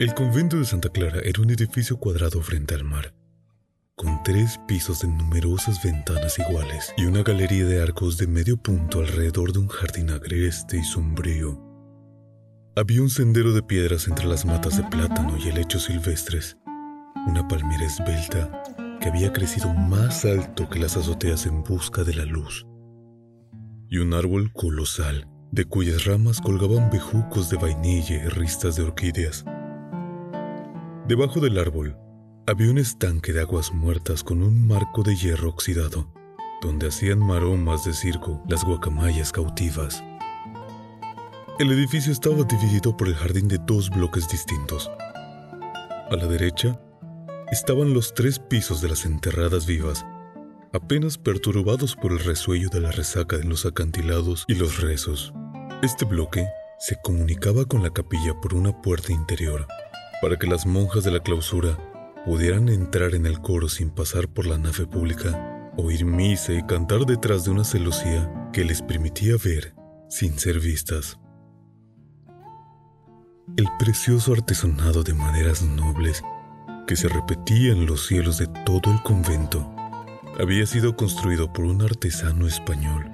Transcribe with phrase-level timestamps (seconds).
[0.00, 3.12] El convento de Santa Clara era un edificio cuadrado frente al mar,
[3.96, 9.00] con tres pisos de numerosas ventanas iguales y una galería de arcos de medio punto
[9.00, 11.60] alrededor de un jardín agreste y sombrío.
[12.76, 16.56] Había un sendero de piedras entre las matas de plátano y helechos silvestres,
[17.26, 18.62] una palmera esbelta
[19.02, 22.66] que había crecido más alto que las azoteas en busca de la luz,
[23.90, 29.44] y un árbol colosal de cuyas ramas colgaban bejucos de vainilla y ristas de orquídeas.
[31.10, 31.96] Debajo del árbol
[32.46, 36.08] había un estanque de aguas muertas con un marco de hierro oxidado,
[36.62, 40.04] donde hacían maromas de circo las guacamayas cautivas.
[41.58, 44.88] El edificio estaba dividido por el jardín de dos bloques distintos.
[46.12, 46.80] A la derecha
[47.50, 50.06] estaban los tres pisos de las enterradas vivas,
[50.72, 55.34] apenas perturbados por el resuello de la resaca de los acantilados y los rezos.
[55.82, 56.46] Este bloque
[56.78, 59.66] se comunicaba con la capilla por una puerta interior
[60.20, 61.78] para que las monjas de la clausura
[62.24, 67.06] pudieran entrar en el coro sin pasar por la nave pública, oír misa y cantar
[67.06, 69.74] detrás de una celosía que les permitía ver
[70.08, 71.18] sin ser vistas.
[73.56, 76.22] El precioso artesonado de maderas nobles
[76.86, 79.74] que se repetía en los cielos de todo el convento
[80.38, 83.10] había sido construido por un artesano español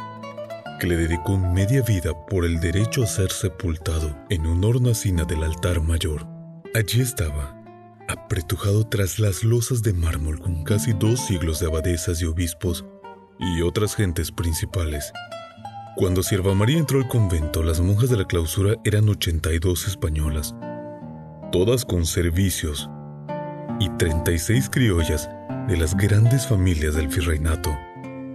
[0.79, 5.43] que le dedicó media vida por el derecho a ser sepultado en una hornacina del
[5.43, 6.36] altar mayor.
[6.75, 7.55] Allí estaba,
[8.09, 12.85] apretujado tras las losas de mármol con casi dos siglos de abadesas y obispos
[13.39, 15.13] y otras gentes principales.
[15.97, 20.55] Cuando Sierva María entró al convento, las monjas de la clausura eran 82 españolas,
[21.53, 22.91] todas con servicios,
[23.81, 25.29] y 36 criollas
[25.69, 27.77] de las grandes familias del virreinato.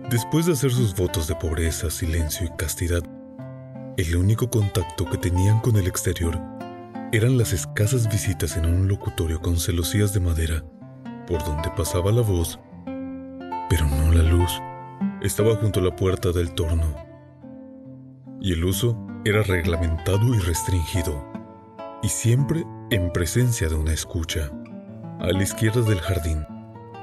[0.10, 3.04] Después de hacer sus votos de pobreza, silencio y castidad,
[3.98, 6.61] el único contacto que tenían con el exterior
[7.14, 10.64] eran las escasas visitas en un locutorio con celosías de madera,
[11.28, 12.58] por donde pasaba la voz,
[13.70, 14.52] pero no la luz.
[15.22, 16.96] Estaba junto a la puerta del torno,
[18.40, 21.22] y el uso era reglamentado y restringido,
[22.02, 24.50] y siempre en presencia de una escucha.
[25.20, 26.46] A la izquierda del jardín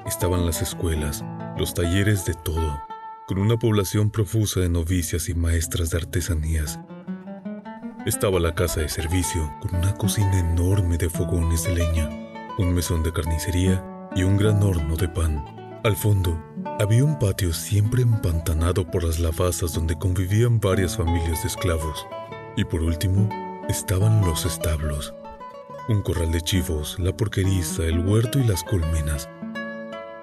[0.07, 1.23] estaban las escuelas,
[1.59, 2.81] los talleres de todo,
[3.27, 6.81] con una población profusa de novicias y maestras de artesanías
[8.09, 12.09] estaba la casa de servicio, con una cocina enorme de fogones de leña,
[12.57, 13.85] un mesón de carnicería
[14.17, 15.45] y un gran horno de pan.
[15.85, 16.43] Al fondo,
[16.81, 22.07] había un patio siempre empantanado por las lavazas donde convivían varias familias de esclavos.
[22.57, 23.29] Y por último,
[23.69, 25.15] estaban los establos,
[25.89, 29.29] un corral de chivos, la porqueriza, el huerto y las colmenas,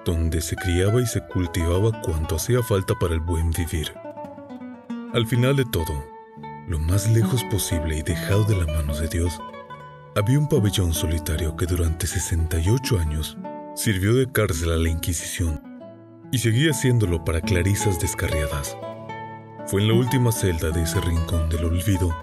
[0.04, 3.92] donde se criaba y se cultivaba cuanto hacía falta para el buen vivir.
[5.14, 6.15] Al final de todo,
[6.66, 9.40] lo más lejos posible y dejado de la mano de Dios,
[10.16, 13.36] había un pabellón solitario que durante 68 años
[13.74, 15.62] sirvió de cárcel a la Inquisición
[16.32, 18.76] y seguía haciéndolo para clarisas descarriadas.
[19.66, 22.16] Fue en la última celda de ese rincón del olvido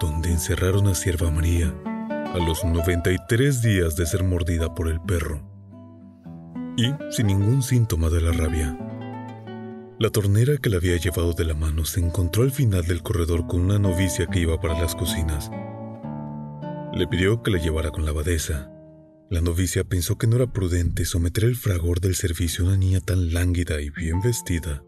[0.00, 5.42] donde encerraron a Sierva María a los 93 días de ser mordida por el perro
[6.76, 8.76] y sin ningún síntoma de la rabia.
[10.02, 13.46] La tornera que la había llevado de la mano se encontró al final del corredor
[13.46, 15.48] con una novicia que iba para las cocinas.
[16.92, 18.68] Le pidió que la llevara con la abadesa.
[19.30, 22.98] La novicia pensó que no era prudente someter el fragor del servicio a una niña
[22.98, 24.82] tan lánguida y bien vestida.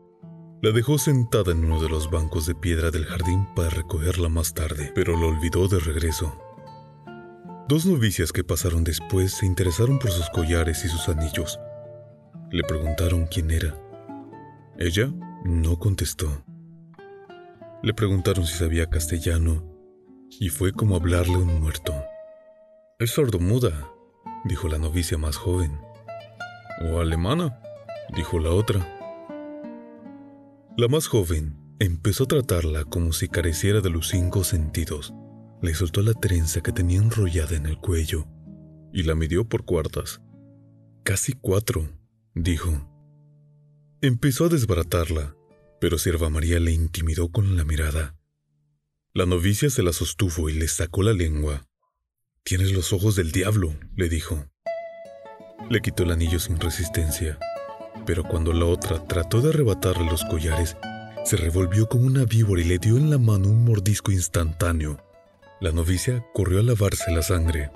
[0.62, 4.52] La dejó sentada en uno de los bancos de piedra del jardín para recogerla más
[4.52, 6.36] tarde, pero lo olvidó de regreso.
[7.68, 11.60] Dos novicias que pasaron después se interesaron por sus collares y sus anillos.
[12.50, 13.83] Le preguntaron quién era
[14.78, 15.12] ella
[15.44, 16.44] no contestó.
[17.82, 19.62] Le preguntaron si sabía castellano
[20.40, 21.92] y fue como hablarle a un muerto.
[22.98, 23.92] Es sordomuda,
[24.44, 25.78] dijo la novicia más joven.
[26.82, 27.60] O alemana,
[28.16, 28.80] dijo la otra.
[30.76, 35.14] La más joven empezó a tratarla como si careciera de los cinco sentidos.
[35.62, 38.26] Le soltó la trenza que tenía enrollada en el cuello
[38.92, 40.20] y la midió por cuartas.
[41.04, 41.88] Casi cuatro,
[42.34, 42.93] dijo.
[44.04, 45.34] Empezó a desbaratarla,
[45.80, 48.14] pero Sierva María le intimidó con la mirada.
[49.14, 51.66] La novicia se la sostuvo y le sacó la lengua.
[52.42, 54.44] Tienes los ojos del diablo, le dijo.
[55.70, 57.38] Le quitó el anillo sin resistencia,
[58.04, 60.76] pero cuando la otra trató de arrebatarle los collares,
[61.24, 65.02] se revolvió como una víbora y le dio en la mano un mordisco instantáneo.
[65.62, 67.70] La novicia corrió a lavarse la sangre.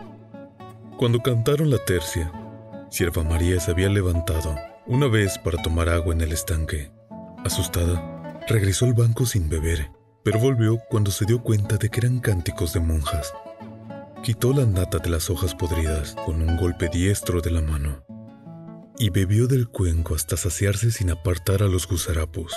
[0.99, 2.31] Cuando cantaron la tercia,
[2.91, 6.91] Sierva María se había levantado una vez para tomar agua en el estanque.
[7.45, 9.91] Asustada, regresó al banco sin beber,
[10.25, 13.33] pero volvió cuando se dio cuenta de que eran cánticos de monjas.
[14.23, 18.03] Quitó la nata de las hojas podridas con un golpe diestro de la mano
[18.99, 22.53] y bebió del cuenco hasta saciarse sin apartar a los gusarapos.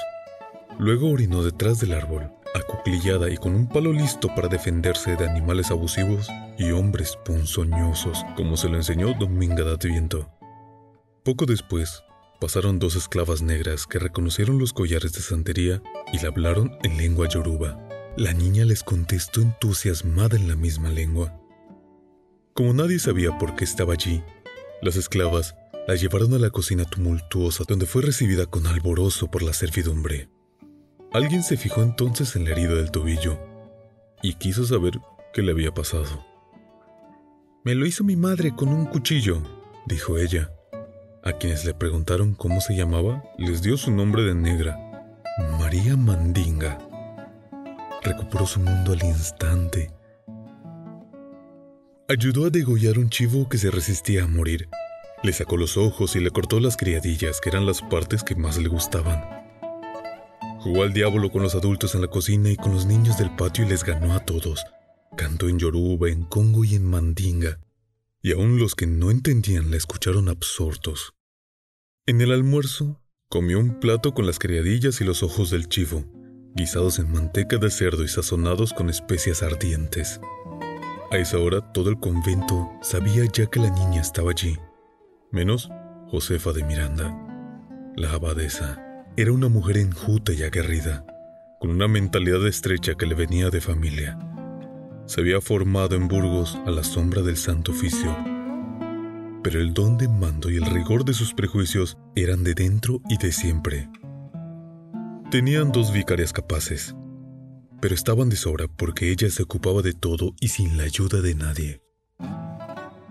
[0.80, 5.70] Luego orinó detrás del árbol, acuclillada y con un palo listo para defenderse de animales
[5.70, 10.30] abusivos y hombres ponzoñosos, como se lo enseñó Dominga de Viento.
[11.24, 12.04] Poco después,
[12.42, 17.30] pasaron dos esclavas negras que reconocieron los collares de santería y le hablaron en lengua
[17.30, 17.80] yoruba.
[18.18, 21.40] La niña les contestó entusiasmada en la misma lengua.
[22.56, 24.24] Como nadie sabía por qué estaba allí,
[24.82, 25.56] las esclavas
[25.88, 30.28] la llevaron a la cocina tumultuosa donde fue recibida con alborozo por la servidumbre.
[31.14, 33.38] Alguien se fijó entonces en la herida del tobillo
[34.24, 35.00] y quiso saber
[35.32, 36.26] qué le había pasado.
[37.64, 39.44] Me lo hizo mi madre con un cuchillo,
[39.86, 40.52] dijo ella.
[41.24, 44.76] A quienes le preguntaron cómo se llamaba, les dio su nombre de negra,
[45.60, 46.80] María Mandinga.
[48.02, 49.92] Recuperó su mundo al instante.
[52.10, 54.68] Ayudó a degollar un chivo que se resistía a morir.
[55.22, 58.58] Le sacó los ojos y le cortó las criadillas, que eran las partes que más
[58.58, 59.24] le gustaban.
[60.62, 63.64] Jugó al diablo con los adultos en la cocina y con los niños del patio
[63.64, 64.66] y les ganó a todos.
[65.16, 67.60] Cantó en Yoruba, en Congo y en Mandinga
[68.22, 71.14] y aún los que no entendían la escucharon absortos.
[72.06, 76.04] En el almuerzo, comió un plato con las criadillas y los ojos del chivo,
[76.56, 80.20] guisados en manteca de cerdo y sazonados con especias ardientes.
[81.12, 84.58] A esa hora todo el convento sabía ya que la niña estaba allí,
[85.32, 85.70] menos
[86.08, 87.18] Josefa de Miranda.
[87.96, 91.06] La abadesa era una mujer enjuta y aguerrida,
[91.60, 94.18] con una mentalidad estrecha que le venía de familia
[95.06, 98.16] se había formado en Burgos a la sombra del Santo Oficio.
[99.44, 103.18] Pero el don de mando y el rigor de sus prejuicios eran de dentro y
[103.18, 103.90] de siempre.
[105.32, 106.96] Tenían dos vicarias capaces,
[107.82, 111.36] pero estaban de sobra porque ella se ocupaba de todo y sin la ayuda de
[111.36, 111.82] nadie.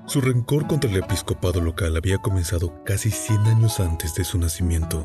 [0.06, 5.04] Su rencor contra el episcopado local había comenzado casi 100 años antes de su nacimiento.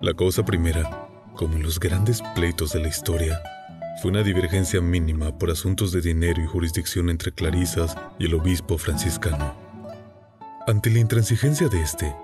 [0.00, 3.40] La cosa primera, como en los grandes pleitos de la historia,
[4.00, 8.78] fue una divergencia mínima por asuntos de dinero y jurisdicción entre Clarisas y el obispo
[8.78, 9.56] franciscano.
[10.68, 12.14] Ante la intransigencia de este,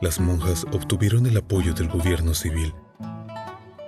[0.00, 2.74] las monjas obtuvieron el apoyo del gobierno civil.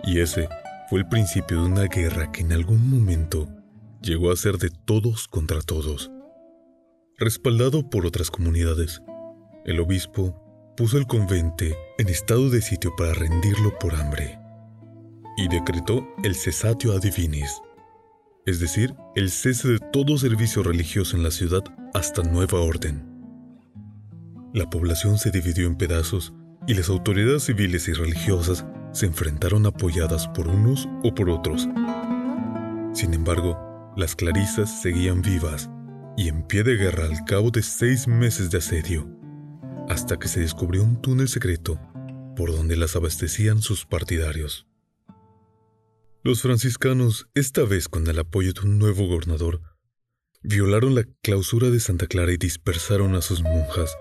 [0.05, 0.49] Y ese
[0.89, 3.49] fue el principio de una guerra que en algún momento
[4.01, 6.13] llegó a ser de todos contra todos.
[7.19, 9.03] Respaldado por otras comunidades,
[9.65, 10.41] el obispo
[10.77, 14.44] puso el convente en estado de sitio para rendirlo por hambre
[15.37, 17.61] y decretó el cesatio a divinis,
[18.47, 21.65] es decir, el cese de todo servicio religioso en la ciudad
[21.95, 23.15] hasta nueva orden.
[24.53, 26.33] La población se dividió en pedazos
[26.67, 31.69] y las autoridades civiles y religiosas se enfrentaron apoyadas por unos o por otros.
[32.93, 35.71] Sin embargo, las clarisas seguían vivas
[36.17, 39.09] y en pie de guerra al cabo de seis meses de asedio,
[39.89, 41.81] hasta que se descubrió un túnel secreto
[42.37, 44.67] por donde las abastecían sus partidarios.
[46.27, 49.61] Los franciscanos, esta vez con el apoyo de un nuevo gobernador,
[50.43, 53.95] violaron la clausura de Santa Clara y dispersaron a sus monjas.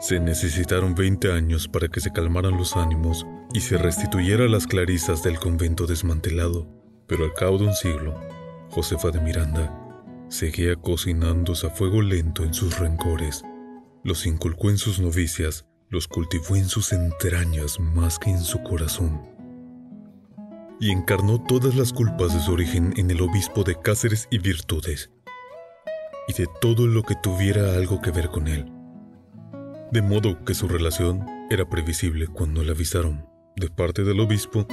[0.00, 5.22] Se necesitaron 20 años para que se calmaran los ánimos y se restituyera las clarisas
[5.22, 6.66] del convento desmantelado,
[7.06, 8.18] pero al cabo de un siglo,
[8.70, 9.70] Josefa de Miranda
[10.30, 13.42] seguía cocinándose a fuego lento en sus rencores.
[14.02, 19.31] Los inculcó en sus novicias, los cultivó en sus entrañas más que en su corazón
[20.82, 25.12] y encarnó todas las culpas de su origen en el obispo de Cáceres y Virtudes,
[26.26, 28.66] y de todo lo que tuviera algo que ver con él.
[29.92, 33.24] De modo que su relación era previsible cuando le avisaron,
[33.54, 34.66] de parte del obispo,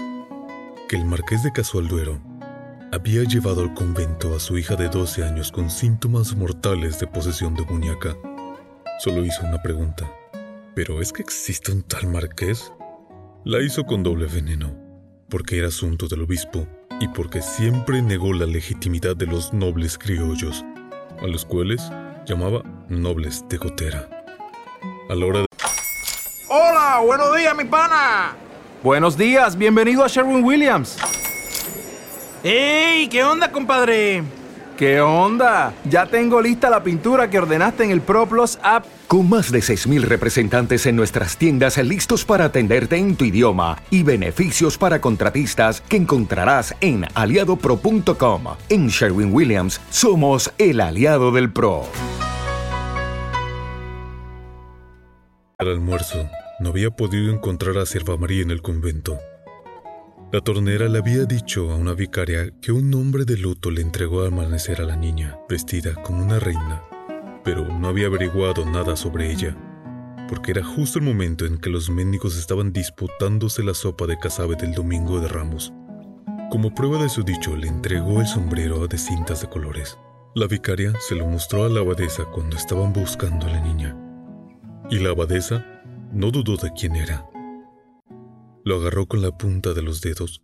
[0.87, 2.19] que el marqués de Casualduero
[2.91, 7.53] había llevado al convento a su hija de 12 años con síntomas mortales de posesión
[7.53, 8.17] de muñeca.
[8.97, 10.11] Solo hizo una pregunta.
[10.73, 12.73] ¿Pero es que existe un tal marqués?
[13.45, 14.88] La hizo con doble veneno
[15.29, 16.67] porque era asunto del obispo
[16.99, 20.65] y porque siempre negó la legitimidad de los nobles criollos,
[21.21, 21.81] a los cuales
[22.25, 24.09] llamaba nobles de gotera.
[25.09, 25.45] A la hora de...
[26.49, 27.01] ¡Hola!
[27.05, 28.35] ¡Buenos días, mi pana!
[28.83, 30.97] Buenos días, bienvenido a Sherwin Williams.
[32.43, 33.07] ¡Ey!
[33.07, 34.23] ¿Qué onda, compadre?
[34.79, 35.73] ¿Qué onda?
[35.83, 38.85] Ya tengo lista la pintura que ordenaste en el ProPlus app.
[39.09, 44.03] Con más de 6.000 representantes en nuestras tiendas listos para atenderte en tu idioma y
[44.03, 48.43] beneficios para contratistas que encontrarás en aliadopro.com.
[48.69, 51.83] En Sherwin Williams somos el aliado del PRO.
[55.57, 56.25] Al almuerzo,
[56.61, 59.19] no había podido encontrar a Sierva María en el convento.
[60.31, 64.21] La tornera le había dicho a una vicaria que un hombre de luto le entregó
[64.21, 66.83] al amanecer a la niña, vestida como una reina,
[67.43, 69.57] pero no había averiguado nada sobre ella,
[70.27, 74.55] porque era justo el momento en que los médicos estaban disputándose la sopa de casabe
[74.55, 75.73] del domingo de Ramos.
[76.51, 79.97] Como prueba de su dicho, le entregó el sombrero de cintas de colores.
[80.35, 83.97] La vicaria se lo mostró a la abadesa cuando estaban buscando a la niña.
[84.91, 85.65] Y la abadesa
[86.13, 87.25] no dudó de quién era.
[88.69, 90.43] Lo agarró con la punta de los dedos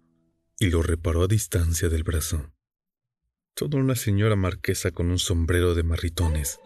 [0.58, 2.52] y lo reparó a distancia del brazo.
[3.54, 6.60] Toda una señora marquesa con un sombrero de marritones.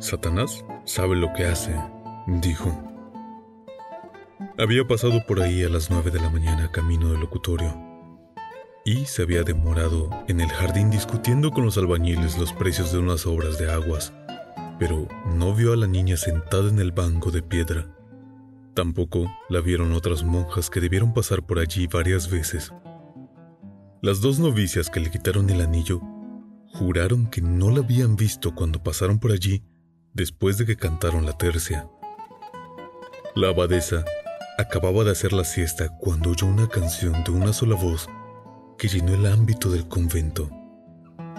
[0.00, 1.74] Satanás sabe lo que hace,
[2.42, 2.78] dijo.
[4.58, 7.74] Había pasado por ahí a las nueve de la mañana camino del locutorio
[8.84, 13.24] y se había demorado en el jardín discutiendo con los albañiles los precios de unas
[13.24, 14.12] obras de aguas,
[14.78, 17.97] pero no vio a la niña sentada en el banco de piedra
[18.78, 22.72] Tampoco la vieron otras monjas que debieron pasar por allí varias veces.
[24.02, 26.00] Las dos novicias que le quitaron el anillo
[26.74, 29.64] juraron que no la habían visto cuando pasaron por allí
[30.14, 31.90] después de que cantaron la tercia.
[33.34, 34.04] La abadesa
[34.58, 38.08] acababa de hacer la siesta cuando oyó una canción de una sola voz
[38.78, 40.50] que llenó el ámbito del convento.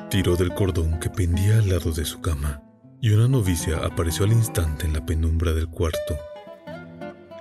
[0.10, 2.62] Tiró del cordón que pendía al lado de su cama
[3.00, 6.17] y una novicia apareció al instante en la penumbra del cuarto.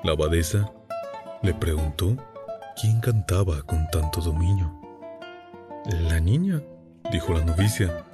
[0.09, 0.73] La abadesa
[1.43, 2.17] le preguntó
[2.81, 4.73] quién cantaba con tanto dominio.
[6.09, 6.63] La niña,
[7.13, 8.07] dijo la novicia.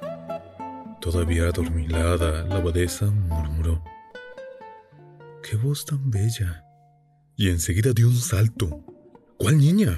[0.99, 3.81] Todavía adormilada, la abadesa murmuró.
[5.41, 6.65] ¡Qué voz tan bella!
[7.37, 8.83] Y enseguida dio un salto.
[9.37, 9.97] ¿Cuál niña?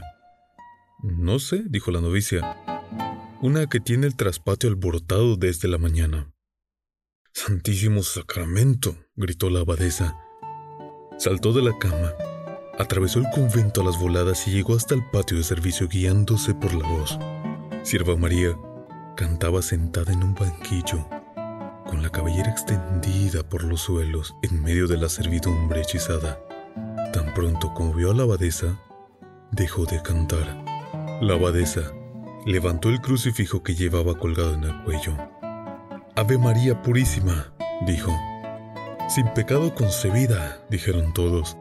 [1.01, 2.57] No sé, dijo la novicia.
[3.41, 6.31] Una que tiene el traspatio alborotado desde la mañana.
[7.33, 10.15] Santísimo Sacramento, gritó la abadesa
[11.17, 12.13] Saltó de la cama,
[12.77, 16.71] atravesó el convento a las voladas y llegó hasta el patio de servicio guiándose por
[16.75, 17.17] la voz.
[17.81, 18.55] Sierva María
[19.15, 21.07] cantaba sentada en un banquillo,
[21.87, 26.39] con la cabellera extendida por los suelos en medio de la servidumbre hechizada.
[27.11, 28.79] Tan pronto como vio a la abadesa,
[29.51, 30.63] dejó de cantar.
[31.19, 31.93] La abadesa
[32.45, 35.17] levantó el crucifijo que llevaba colgado en el cuello.
[36.15, 37.51] Ave María Purísima,
[37.87, 38.15] dijo.
[39.07, 41.57] Sin pecado concebida, dijeron todos.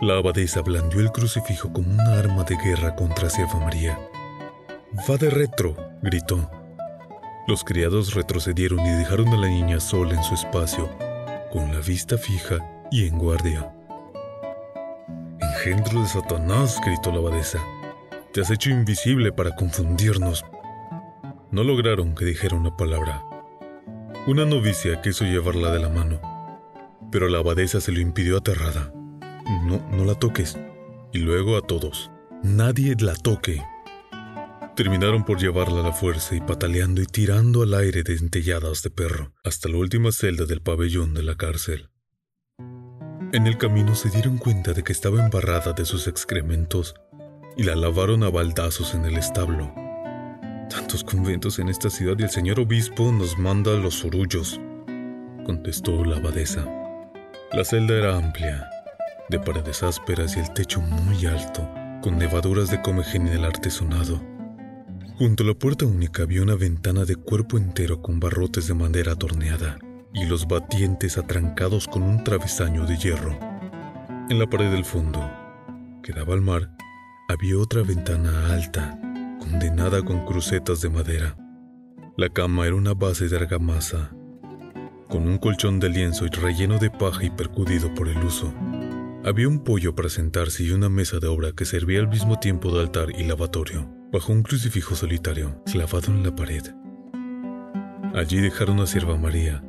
[0.00, 3.98] La abadesa blandió el crucifijo como una arma de guerra contra Sierva María.
[5.08, 6.50] Va de retro, gritó.
[7.46, 10.88] Los criados retrocedieron y dejaron a la niña sola en su espacio,
[11.52, 12.58] con la vista fija
[12.90, 13.70] y en guardia.
[15.40, 17.62] Engendro de Satanás, gritó la abadesa.
[18.32, 20.42] Te has hecho invisible para confundirnos.
[21.50, 23.22] No lograron que dijera una palabra.
[24.26, 26.37] Una novicia quiso llevarla de la mano
[27.10, 28.92] pero la abadesa se lo impidió aterrada.
[29.66, 30.58] No, no la toques.
[31.12, 32.10] Y luego a todos.
[32.42, 33.62] Nadie la toque.
[34.76, 39.32] Terminaron por llevarla a la fuerza y pataleando y tirando al aire dentelladas de perro
[39.42, 41.90] hasta la última celda del pabellón de la cárcel.
[43.32, 46.94] En el camino se dieron cuenta de que estaba embarrada de sus excrementos
[47.56, 49.74] y la lavaron a baldazos en el establo.
[50.70, 54.60] Tantos conventos en esta ciudad y el señor obispo nos manda los sorullos,
[55.44, 56.66] contestó la abadesa.
[57.50, 58.68] La celda era amplia,
[59.30, 61.66] de paredes ásperas y el techo muy alto,
[62.02, 64.20] con nevaduras de comején en el artesonado.
[65.16, 69.16] Junto a la puerta única había una ventana de cuerpo entero con barrotes de madera
[69.16, 69.78] torneada
[70.12, 73.38] y los batientes atrancados con un travesaño de hierro.
[74.28, 75.18] En la pared del fondo,
[76.02, 76.76] que daba al mar,
[77.30, 79.00] había otra ventana alta,
[79.40, 81.34] condenada con crucetas de madera.
[82.18, 84.10] La cama era una base de argamasa
[85.08, 88.52] con un colchón de lienzo y relleno de paja y percudido por el uso.
[89.24, 92.70] Había un pollo para sentarse y una mesa de obra que servía al mismo tiempo
[92.70, 96.62] de altar y lavatorio, bajo un crucifijo solitario clavado en la pared.
[98.14, 99.62] Allí dejaron a Sierva María,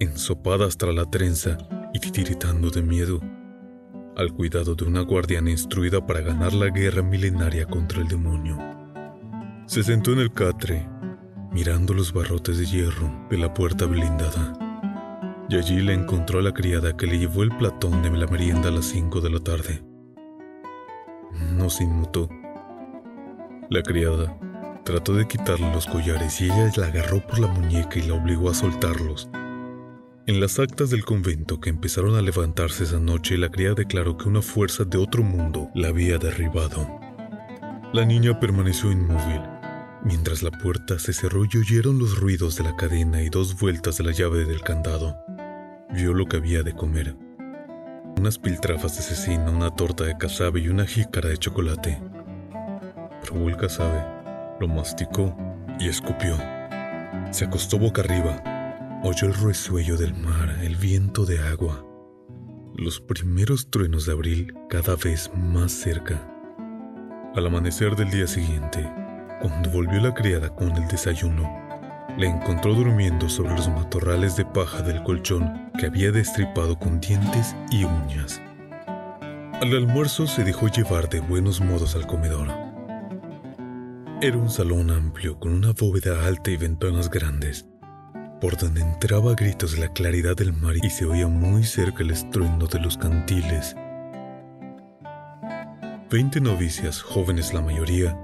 [0.00, 1.58] ensopada hasta la trenza
[1.92, 3.20] y titiritando de miedo,
[4.16, 8.58] al cuidado de una guardiana instruida para ganar la guerra milenaria contra el demonio.
[9.66, 10.86] Se sentó en el catre,
[11.52, 14.63] mirando los barrotes de hierro de la puerta blindada
[15.48, 18.68] y allí le encontró a la criada que le llevó el platón de la merienda
[18.68, 19.82] a las 5 de la tarde.
[21.52, 22.28] No se inmutó.
[23.70, 24.38] La criada
[24.84, 28.50] trató de quitarle los collares y ella la agarró por la muñeca y la obligó
[28.50, 29.28] a soltarlos.
[30.26, 34.28] En las actas del convento que empezaron a levantarse esa noche, la criada declaró que
[34.28, 37.00] una fuerza de otro mundo la había derribado.
[37.92, 39.42] La niña permaneció inmóvil,
[40.02, 43.98] mientras la puerta se cerró y oyeron los ruidos de la cadena y dos vueltas
[43.98, 45.14] de la llave del candado.
[45.94, 47.16] Vio lo que había de comer.
[48.18, 52.02] Unas piltrafas de cecina, una torta de casabe y una jícara de chocolate.
[53.22, 54.04] Probó el casabe,
[54.60, 55.36] lo masticó
[55.78, 56.36] y escupió.
[57.30, 58.42] Se acostó boca arriba
[59.06, 61.84] Oyó el resuello del mar, el viento de agua,
[62.74, 66.26] los primeros truenos de abril cada vez más cerca.
[67.34, 68.90] Al amanecer del día siguiente,
[69.42, 71.42] cuando volvió la criada con el desayuno,
[72.16, 77.54] la encontró durmiendo sobre los matorrales de paja del colchón que había destripado con dientes
[77.70, 78.40] y uñas.
[79.60, 82.48] Al almuerzo se dejó llevar de buenos modos al comedor.
[84.20, 87.66] Era un salón amplio con una bóveda alta y ventanas grandes
[88.44, 92.66] por donde entraba gritos la claridad del mar y se oía muy cerca el estruendo
[92.66, 93.74] de los cantiles.
[96.10, 98.18] Veinte novicias, jóvenes la mayoría,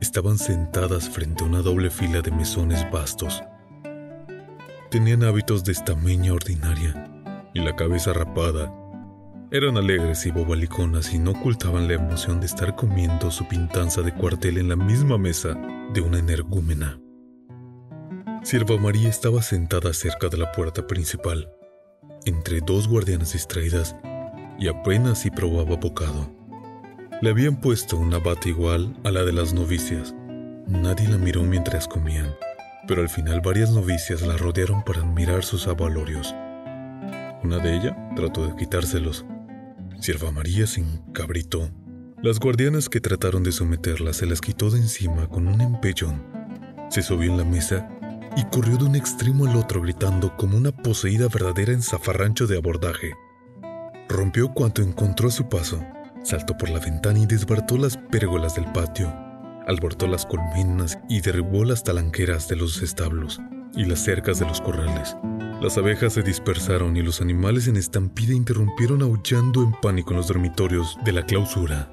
[0.00, 3.42] estaban sentadas frente a una doble fila de mesones vastos.
[4.94, 7.10] Tenían hábitos de estameña ordinaria
[7.52, 8.72] y la cabeza rapada.
[9.50, 14.14] Eran alegres y bobaliconas y no ocultaban la emoción de estar comiendo su pintanza de
[14.14, 15.58] cuartel en la misma mesa
[15.92, 17.00] de una energúmena.
[18.44, 21.50] Sierva María estaba sentada cerca de la puerta principal,
[22.24, 23.96] entre dos guardianas distraídas,
[24.60, 26.30] y apenas si probaba bocado.
[27.20, 30.14] Le habían puesto una bata igual a la de las novicias.
[30.68, 32.32] Nadie la miró mientras comían,
[32.86, 36.34] pero al final varias novicias la rodearon para admirar sus avalorios.
[37.42, 39.24] Una de ellas trató de quitárselos.
[40.00, 41.70] Sierva María se encabritó.
[42.22, 46.22] Las guardianas que trataron de someterla se las quitó de encima con un empellón.
[46.88, 47.88] Se subió en la mesa
[48.36, 52.56] y corrió de un extremo al otro gritando como una poseída verdadera en zafarrancho de
[52.56, 53.12] abordaje.
[54.08, 55.84] Rompió cuanto encontró a su paso,
[56.22, 59.12] saltó por la ventana y desbartó las pérgolas del patio,
[59.66, 63.40] alborotó las colmenas y derribó las talanqueras de los establos
[63.74, 65.16] y las cercas de los corrales.
[65.60, 70.28] Las abejas se dispersaron y los animales en estampida interrumpieron aullando en pánico en los
[70.28, 71.90] dormitorios de la clausura.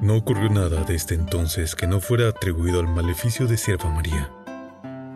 [0.00, 4.30] No ocurrió nada desde entonces que no fuera atribuido al maleficio de Sierva María.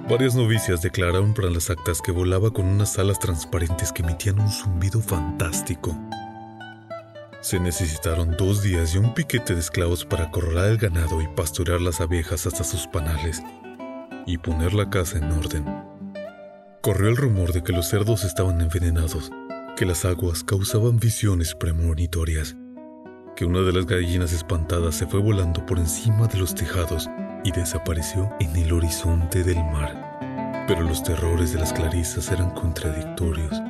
[0.08, 4.50] Varias novicias declararon para las actas que volaba con unas alas transparentes que emitían un
[4.50, 5.98] zumbido fantástico.
[7.44, 11.78] Se necesitaron dos días y un piquete de esclavos para acorralar el ganado y pastorear
[11.78, 13.42] las abejas hasta sus panales
[14.24, 15.66] y poner la casa en orden.
[16.80, 19.30] Corrió el rumor de que los cerdos estaban envenenados,
[19.76, 22.56] que las aguas causaban visiones premonitorias,
[23.36, 27.10] que una de las gallinas espantadas se fue volando por encima de los tejados
[27.44, 30.64] y desapareció en el horizonte del mar.
[30.66, 33.60] Pero los terrores de las clarisas eran contradictorios,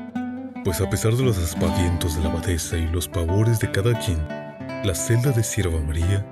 [0.64, 4.18] pues a pesar de los aspavientos de la abadesa y los pavores de cada quien,
[4.84, 6.26] la celda de Sierva María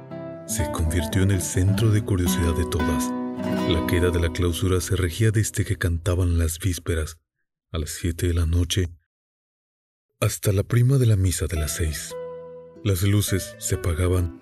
[0.47, 3.11] se convirtió en el centro de curiosidad de todas.
[3.69, 7.19] La queda de la clausura se regía desde que cantaban las vísperas,
[7.73, 8.89] a las siete de la noche,
[10.19, 12.15] hasta la prima de la misa de las seis.
[12.85, 14.41] Las luces se apagaban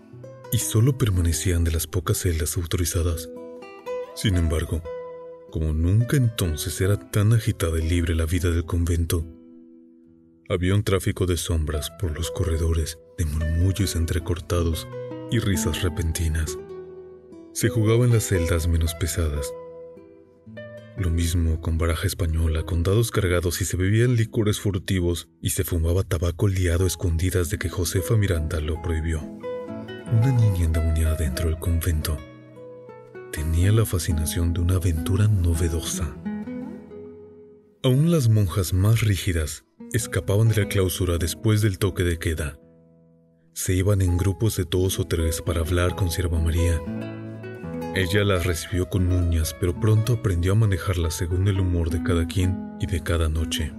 [0.52, 3.28] y solo permanecían de las pocas celdas autorizadas.
[4.14, 4.82] Sin embargo,
[5.50, 9.26] como nunca entonces era tan agitada y libre la vida del convento,
[10.50, 14.88] había un tráfico de sombras por los corredores, de murmullos entrecortados
[15.30, 16.58] y risas repentinas.
[17.52, 19.54] Se jugaba en las celdas menos pesadas.
[20.98, 25.62] Lo mismo con baraja española, con dados cargados y se bebían licores furtivos y se
[25.62, 29.20] fumaba tabaco liado a escondidas de que Josefa Miranda lo prohibió.
[29.20, 32.18] Una niña endemoniada dentro del convento
[33.30, 36.12] tenía la fascinación de una aventura novedosa.
[37.84, 42.58] Aún las monjas más rígidas escapaban de la clausura después del toque de queda.
[43.52, 46.80] Se iban en grupos de dos o tres para hablar con Sierva María.
[47.96, 52.26] Ella las recibió con uñas, pero pronto aprendió a manejarlas según el humor de cada
[52.26, 53.72] quien y de cada noche.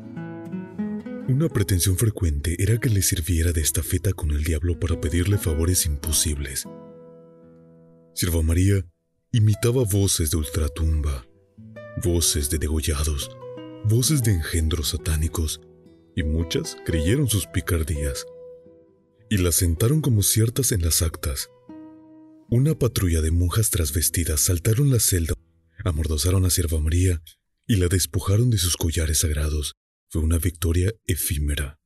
[1.30, 5.86] Una pretensión frecuente era que le sirviera de estafeta con el diablo para pedirle favores
[5.86, 6.68] imposibles.
[8.14, 8.86] Sierva María
[9.32, 11.26] imitaba voces de ultratumba,
[12.04, 13.32] voces de degollados,
[13.86, 15.62] voces de engendros satánicos,
[16.16, 18.26] y muchas creyeron sus picardías,
[19.30, 21.50] y las sentaron como ciertas en las actas.
[22.50, 25.34] Una patrulla de monjas trasvestidas saltaron la celda,
[25.86, 27.22] amordosaron a Sierva María
[27.66, 29.76] y la despojaron de sus collares sagrados
[30.10, 31.80] fue una victoria efímera.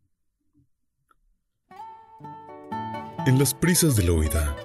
[3.28, 4.56] En las prisas de la huida,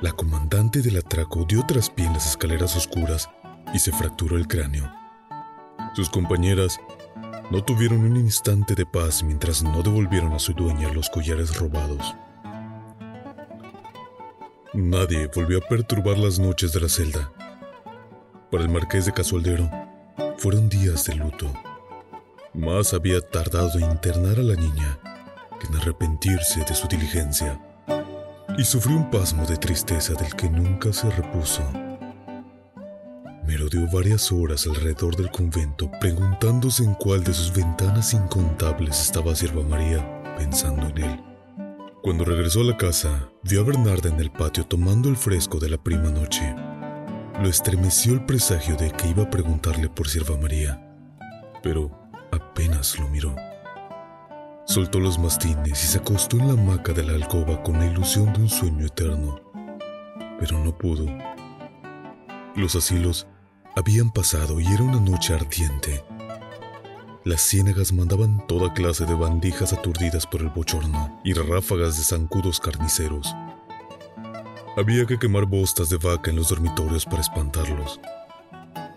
[0.00, 3.28] la comandante del atraco dio traspié en las escaleras oscuras
[3.74, 4.88] y se fracturó el cráneo.
[5.96, 6.78] Sus compañeras
[7.50, 12.14] no tuvieron un instante de paz mientras no devolvieron a su dueña los collares robados.
[14.74, 17.32] Nadie volvió a perturbar las noches de la celda.
[18.50, 19.70] Para el marqués de Casualdero,
[20.36, 21.50] fueron días de luto.
[22.52, 24.98] Más había tardado en internar a la niña
[25.58, 27.60] que en arrepentirse de su diligencia,
[28.56, 31.62] y sufrió un pasmo de tristeza del que nunca se repuso.
[33.48, 39.62] Merodeó varias horas alrededor del convento preguntándose en cuál de sus ventanas incontables estaba Sierva
[39.62, 41.24] María, pensando en él.
[42.02, 45.70] Cuando regresó a la casa, vio a Bernarda en el patio tomando el fresco de
[45.70, 46.54] la prima noche.
[47.40, 50.86] Lo estremeció el presagio de que iba a preguntarle por Sierva María,
[51.62, 51.90] pero
[52.30, 53.34] apenas lo miró.
[54.66, 58.30] Soltó los mastines y se acostó en la hamaca de la alcoba con la ilusión
[58.34, 59.40] de un sueño eterno,
[60.38, 61.06] pero no pudo.
[62.54, 63.26] Los asilos
[63.78, 66.04] habían pasado y era una noche ardiente.
[67.24, 72.58] Las ciénagas mandaban toda clase de bandijas aturdidas por el bochorno y ráfagas de zancudos
[72.58, 73.34] carniceros.
[74.76, 78.00] Había que quemar bostas de vaca en los dormitorios para espantarlos.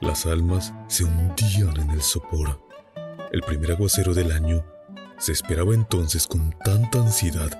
[0.02, 2.60] Las almas se hundían en el sopor.
[3.32, 4.65] El primer aguacero del año
[5.17, 7.52] se esperaba entonces con tanta ansiedad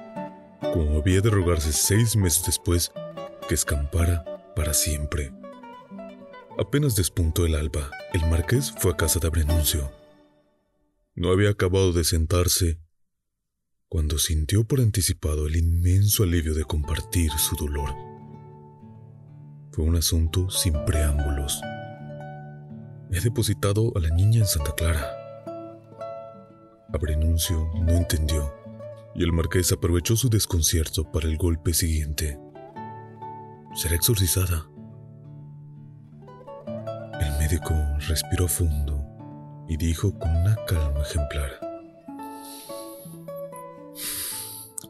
[0.74, 2.92] como había de rogarse seis meses después
[3.48, 4.24] que escampara
[4.56, 5.41] para siempre.
[6.62, 9.92] Apenas despuntó el alba, el marqués fue a casa de Abrenuncio.
[11.16, 12.80] No había acabado de sentarse
[13.90, 17.90] cuando sintió por anticipado el inmenso alivio de compartir su dolor.
[19.72, 21.60] Fue un asunto sin preámbulos.
[23.12, 25.04] He depositado a la niña en Santa Clara.
[26.94, 28.54] Abrenuncio no entendió
[29.16, 32.38] y el marqués aprovechó su desconcierto para el golpe siguiente.
[33.74, 34.71] Será exorcizada.
[37.52, 37.76] Médico
[38.08, 41.50] respiró fondo y dijo con una calma ejemplar.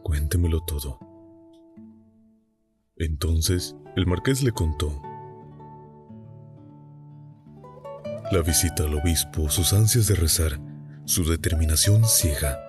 [0.03, 0.99] Cuéntemelo todo.
[2.97, 5.01] Entonces el marqués le contó.
[8.31, 10.59] La visita al obispo, sus ansias de rezar,
[11.05, 12.59] su determinación ciega,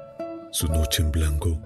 [0.53, 1.61] su noche en blanco,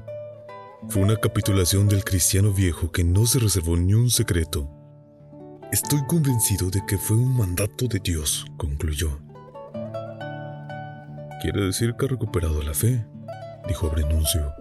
[0.89, 4.76] fue una capitulación del cristiano viejo que no se reservó ni un secreto.
[5.73, 9.19] Estoy convencido de que fue un mandato de Dios, concluyó.
[11.43, 13.05] Quiere decir que ha recuperado la fe,
[13.67, 14.55] dijo Brenuncio.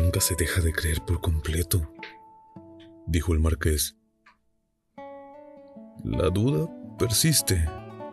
[0.00, 1.92] Nunca se deja de creer por completo,
[3.06, 3.96] dijo el marqués.
[6.04, 7.68] La duda persiste.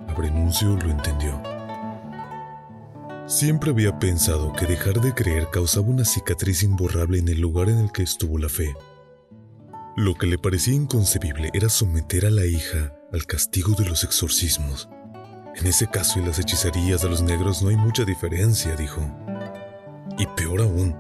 [0.07, 1.41] Abrenuncio lo entendió.
[3.27, 7.79] Siempre había pensado que dejar de creer causaba una cicatriz imborrable en el lugar en
[7.79, 8.75] el que estuvo la fe.
[9.97, 14.89] Lo que le parecía inconcebible era someter a la hija al castigo de los exorcismos.
[15.55, 18.99] En ese caso y las hechicerías de los negros no hay mucha diferencia, dijo.
[20.17, 20.97] Y peor aún,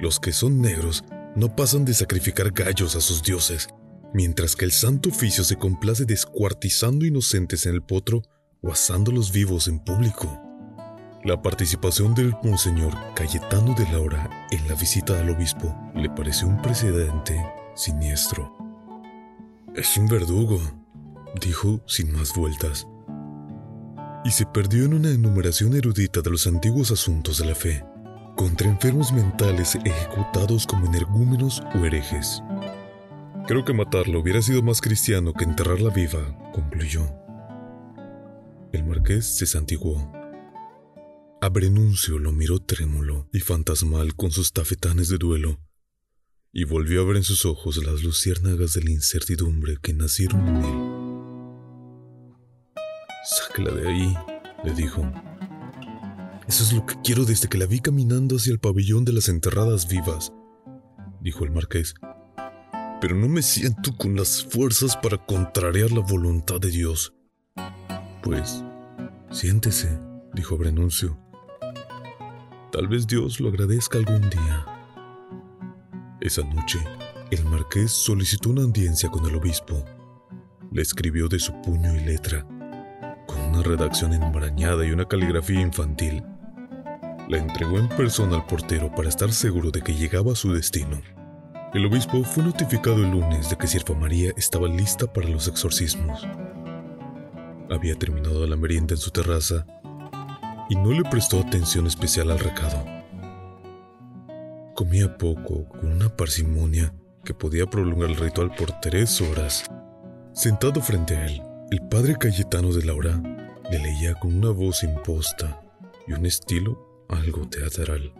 [0.00, 1.04] los que son negros
[1.36, 3.68] no pasan de sacrificar gallos a sus dioses,
[4.12, 8.22] mientras que el santo oficio se complace descuartizando inocentes en el potro
[8.60, 10.42] o asándolos vivos en público.
[11.22, 16.60] La participación del Monseñor Cayetano de Laura en la visita al obispo le pareció un
[16.60, 17.40] precedente
[17.76, 18.52] siniestro.
[19.74, 20.60] Es un verdugo,
[21.40, 22.88] dijo sin más vueltas,
[24.24, 27.84] y se perdió en una enumeración erudita de los antiguos asuntos de la fe,
[28.36, 32.42] contra enfermos mentales ejecutados como energúmenos o herejes.
[33.46, 37.06] Creo que matarlo hubiera sido más cristiano que enterrarla viva, concluyó.
[38.72, 40.12] El marqués se santiguó.
[41.40, 45.60] Abrenuncio lo miró trémulo y fantasmal con sus tafetanes de duelo,
[46.58, 50.56] y volvió a ver en sus ojos las luciérnagas de la incertidumbre que nacieron en
[50.64, 50.78] él.
[53.26, 54.16] Sáquela de ahí,
[54.64, 55.02] le dijo.
[56.48, 59.28] Eso es lo que quiero desde que la vi caminando hacia el pabellón de las
[59.28, 60.32] enterradas vivas,
[61.20, 61.92] dijo el marqués.
[63.02, 67.12] Pero no me siento con las fuerzas para contrariar la voluntad de Dios.
[68.22, 68.64] Pues,
[69.30, 69.98] siéntese,
[70.32, 71.18] dijo Brenuncio.
[72.72, 74.75] Tal vez Dios lo agradezca algún día.
[76.26, 76.80] Esa noche,
[77.30, 79.84] el marqués solicitó una audiencia con el obispo.
[80.72, 82.44] Le escribió de su puño y letra,
[83.28, 86.24] con una redacción enmarañada y una caligrafía infantil.
[87.28, 91.00] La entregó en persona al portero para estar seguro de que llegaba a su destino.
[91.72, 96.26] El obispo fue notificado el lunes de que Sierva María estaba lista para los exorcismos.
[97.70, 99.64] Había terminado la merienda en su terraza
[100.68, 102.95] y no le prestó atención especial al recado.
[104.76, 106.92] Comía poco, con una parsimonia
[107.24, 109.64] que podía prolongar el ritual por tres horas.
[110.34, 113.18] Sentado frente a él, el padre Cayetano de Laura
[113.70, 115.62] le leía con una voz imposta
[116.06, 118.12] y un estilo algo teatral.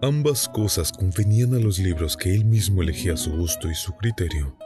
[0.00, 3.92] Ambas cosas convenían a los libros que él mismo elegía a su gusto y su
[3.92, 4.56] criterio.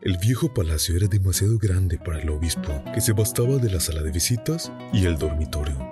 [0.00, 4.02] El viejo palacio era demasiado grande para el obispo, que se bastaba de la sala
[4.02, 5.91] de visitas y el dormitorio,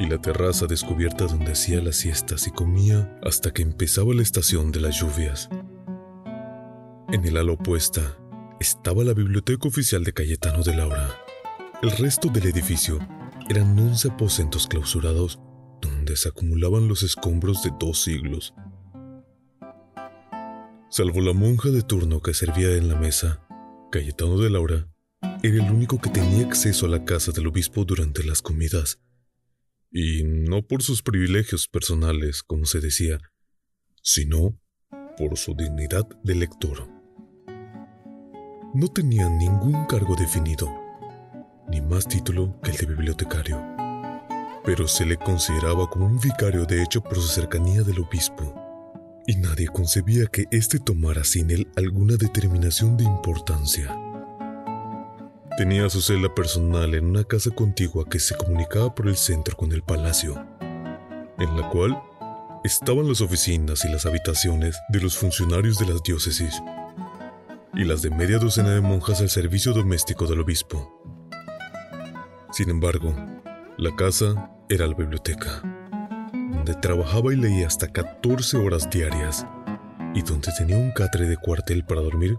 [0.00, 4.72] y la terraza descubierta donde hacía las siestas y comía hasta que empezaba la estación
[4.72, 5.48] de las lluvias.
[7.12, 8.18] En el ala opuesta
[8.58, 11.08] estaba la biblioteca oficial de Cayetano de Laura.
[11.82, 12.98] El resto del edificio
[13.48, 15.38] eran once aposentos clausurados
[15.80, 18.54] donde se acumulaban los escombros de dos siglos
[20.92, 23.46] Salvo la monja de turno que servía en la mesa,
[23.92, 24.88] Cayetano de Laura
[25.40, 28.98] era el único que tenía acceso a la casa del obispo durante las comidas,
[29.90, 33.18] y no por sus privilegios personales, como se decía,
[34.02, 34.58] sino
[35.16, 36.88] por su dignidad de lector.
[38.72, 40.68] No tenía ningún cargo definido,
[41.68, 43.60] ni más título que el de bibliotecario,
[44.64, 48.54] pero se le consideraba como un vicario de hecho por su cercanía del obispo
[49.26, 54.09] y nadie concebía que éste tomara sin él alguna determinación de importancia.
[55.56, 59.72] Tenía su celda personal en una casa contigua que se comunicaba por el centro con
[59.72, 60.34] el palacio,
[61.38, 62.00] en la cual
[62.64, 66.62] estaban las oficinas y las habitaciones de los funcionarios de las diócesis
[67.74, 71.02] y las de media docena de monjas al servicio doméstico del obispo.
[72.52, 73.14] Sin embargo,
[73.76, 75.62] la casa era la biblioteca
[76.32, 79.46] donde trabajaba y leía hasta 14 horas diarias
[80.14, 82.38] y donde tenía un catre de cuartel para dormir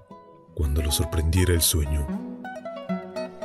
[0.54, 2.31] cuando lo sorprendiera el sueño.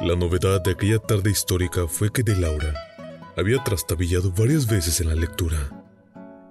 [0.03, 2.75] La novedad de aquella tarde histórica fue que de Laura
[3.37, 5.57] había trastabillado varias veces en la lectura,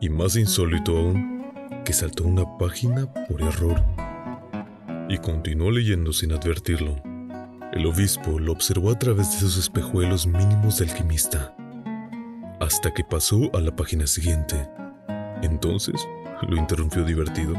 [0.02, 1.54] y más insólito aún,
[1.86, 3.84] que saltó una página por error
[5.10, 6.96] y continuó leyendo sin advertirlo.
[7.72, 11.56] El obispo lo observó a través de sus espejuelos mínimos de alquimista
[12.60, 14.56] hasta que pasó a la página siguiente.
[15.44, 16.08] Entonces
[16.48, 17.54] lo interrumpió divertido.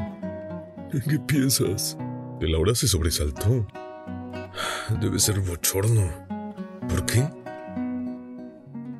[0.90, 1.96] ¿Qué piensas?
[2.40, 3.66] De Laura se sobresaltó.
[5.00, 6.10] Debe ser bochorno.
[6.88, 7.28] ¿Por qué?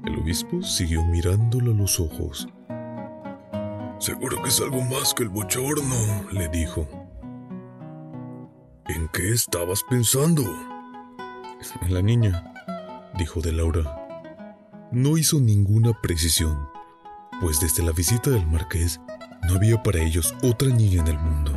[0.04, 2.48] El obispo siguió mirándolo a los ojos.
[3.98, 6.88] Seguro que es algo más que el bochorno, le dijo.
[8.86, 10.42] ¿En qué estabas pensando?
[11.82, 12.52] En la niña,
[13.18, 14.06] dijo de Laura
[14.92, 16.68] no hizo ninguna precisión,
[17.40, 19.00] pues desde la visita del marqués
[19.48, 21.52] no había para ellos otra niña en el mundo.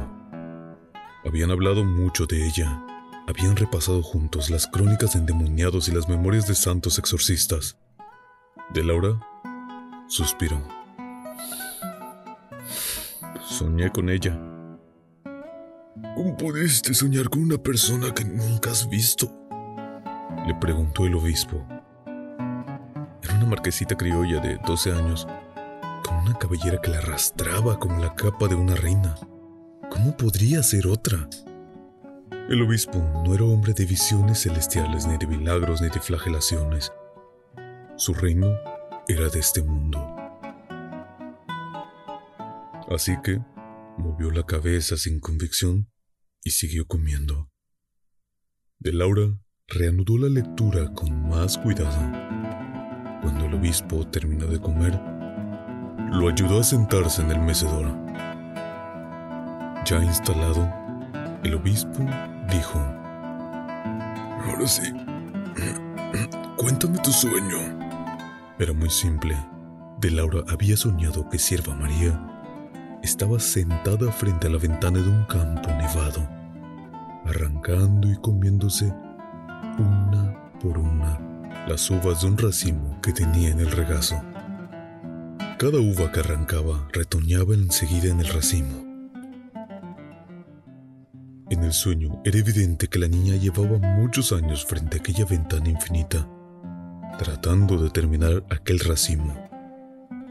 [1.25, 2.83] Habían hablado mucho de ella,
[3.29, 7.77] habían repasado juntos las crónicas de endemoniados y las memorias de santos exorcistas.
[8.73, 9.19] De Laura
[10.07, 10.61] suspiró.
[13.47, 14.37] Soñé con ella.
[16.15, 19.31] ¿Cómo pudiste soñar con una persona que nunca has visto?
[20.45, 21.65] Le preguntó el obispo
[23.39, 25.25] una marquesita criolla de 12 años,
[26.05, 29.15] con una cabellera que la arrastraba como la capa de una reina.
[29.89, 31.29] ¿Cómo podría ser otra?
[32.49, 36.91] El obispo no era hombre de visiones celestiales, ni de milagros, ni de flagelaciones.
[37.95, 38.47] Su reino
[39.07, 39.99] era de este mundo.
[42.89, 43.39] Así que
[43.99, 45.91] movió la cabeza sin convicción
[46.43, 47.51] y siguió comiendo.
[48.79, 49.27] De Laura
[49.67, 52.01] reanudó la lectura con más cuidado.
[53.21, 54.99] Cuando el obispo terminó de comer,
[56.13, 57.95] lo ayudó a sentarse en el mecedor.
[59.85, 60.67] Ya instalado,
[61.43, 61.99] el obispo
[62.49, 62.79] dijo,
[64.45, 64.93] Ahora sí,
[66.57, 67.57] cuéntame tu sueño.
[68.57, 69.37] Era muy simple.
[69.99, 72.19] De Laura había soñado que Sierva María
[73.03, 76.27] estaba sentada frente a la ventana de un campo nevado,
[77.25, 78.93] arrancando y comiéndose
[79.77, 81.19] una por una
[81.67, 84.21] las uvas de un racimo que tenía en el regazo.
[85.57, 88.88] Cada uva que arrancaba retoñaba enseguida en el racimo.
[91.69, 96.27] El sueño era evidente que la niña llevaba muchos años frente a aquella ventana infinita,
[97.19, 99.35] tratando de terminar aquel racimo,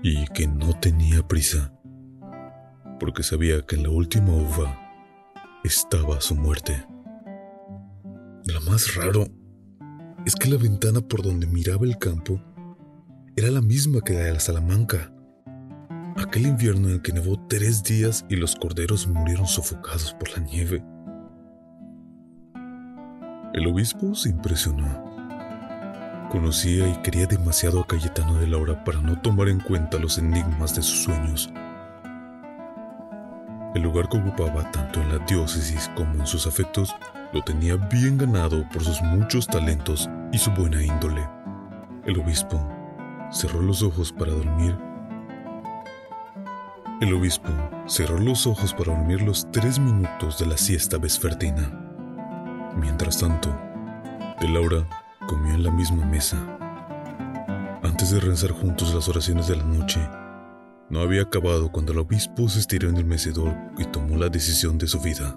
[0.03, 1.73] y que no tenía prisa,
[2.99, 4.81] porque sabía que en la última uva
[5.63, 6.85] estaba su muerte.
[8.45, 9.29] Lo más raro
[10.27, 12.43] es que la ventana por donde miraba el campo
[13.37, 15.15] era la misma que la de la Salamanca.
[16.17, 20.43] Aquel invierno en el que nevó tres días y los corderos murieron sofocados por la
[20.43, 20.83] nieve.
[23.59, 24.87] El obispo se impresionó.
[26.31, 30.77] Conocía y quería demasiado a Cayetano de Laura para no tomar en cuenta los enigmas
[30.77, 31.53] de sus sueños.
[33.75, 36.95] El lugar que ocupaba tanto en la diócesis como en sus afectos
[37.33, 41.29] lo tenía bien ganado por sus muchos talentos y su buena índole.
[42.05, 42.65] El obispo
[43.33, 44.79] cerró los ojos para dormir.
[47.01, 47.51] El obispo
[47.87, 51.88] cerró los ojos para dormir los tres minutos de la siesta vespertina.
[52.79, 53.51] Mientras tanto,
[54.41, 54.87] De Laura
[55.27, 56.37] comió en la misma mesa.
[57.83, 60.01] Antes de rezar juntos las oraciones de la noche,
[60.89, 64.79] no había acabado cuando el obispo se estiró en el mecedor y tomó la decisión
[64.79, 65.37] de su vida.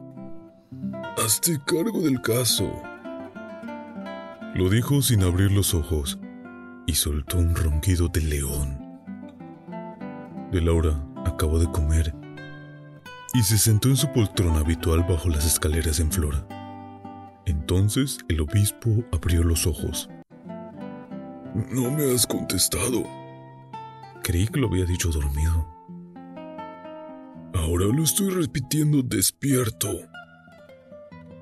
[1.17, 2.71] Hazte cargo del caso.
[4.53, 6.19] Lo dijo sin abrir los ojos
[6.85, 8.79] y soltó un ronquido de león.
[10.51, 12.13] De Laura acabó de comer
[13.33, 16.60] y se sentó en su poltrona habitual bajo las escaleras en flor.
[17.45, 20.09] Entonces el obispo abrió los ojos.
[21.71, 23.03] No me has contestado,
[24.23, 25.67] Creí que lo había dicho dormido.
[27.53, 29.89] Ahora lo estoy repitiendo despierto.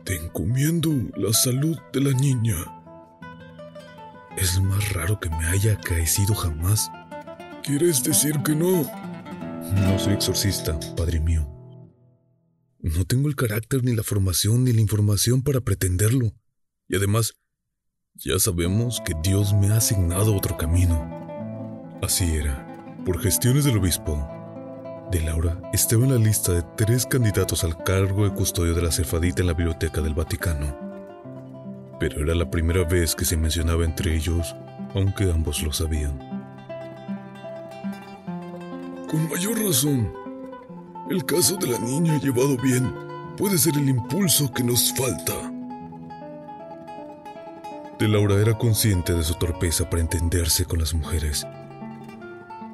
[0.05, 2.55] Te encomiendo la salud de la niña.
[4.38, 6.89] Es lo más raro que me haya acaecido jamás.
[7.63, 8.89] ¿Quieres decir que no?
[9.75, 11.59] No soy exorcista, padre mío.
[12.95, 16.34] No tengo el carácter, ni la formación, ni la información para pretenderlo.
[16.88, 17.36] Y además,
[18.15, 20.97] ya sabemos que Dios me ha asignado otro camino.
[22.02, 22.65] Así era.
[23.06, 24.28] Por gestiones del obispo,
[25.12, 28.91] de Laura estaba en la lista de tres candidatos al cargo de custodio de la
[28.91, 30.75] cefadita en la Biblioteca del Vaticano.
[31.99, 34.56] Pero era la primera vez que se mencionaba entre ellos,
[34.95, 36.17] aunque ambos lo sabían.
[39.08, 40.12] Con mayor razón,
[41.10, 42.93] el caso de la niña llevado bien
[43.38, 45.34] puede ser el impulso que nos falta.
[48.00, 51.45] De Laura era consciente de su torpeza para entenderse con las mujeres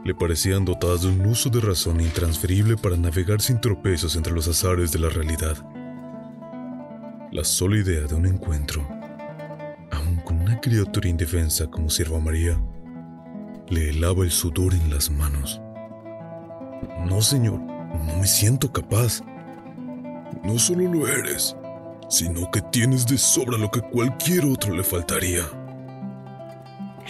[0.05, 4.47] le parecían dotadas de un uso de razón intransferible para navegar sin tropezos entre los
[4.47, 5.57] azares de la realidad.
[7.31, 8.87] La sola idea de un encuentro,
[9.91, 12.55] aun con una criatura indefensa como Sierva María,
[13.67, 15.59] le helaba el sudor en las manos.
[17.07, 17.59] No, señor,
[18.03, 19.21] no me siento capaz.
[20.43, 21.55] No solo lo eres,
[22.09, 25.43] sino que tienes de sobra lo que cualquier otro le faltaría.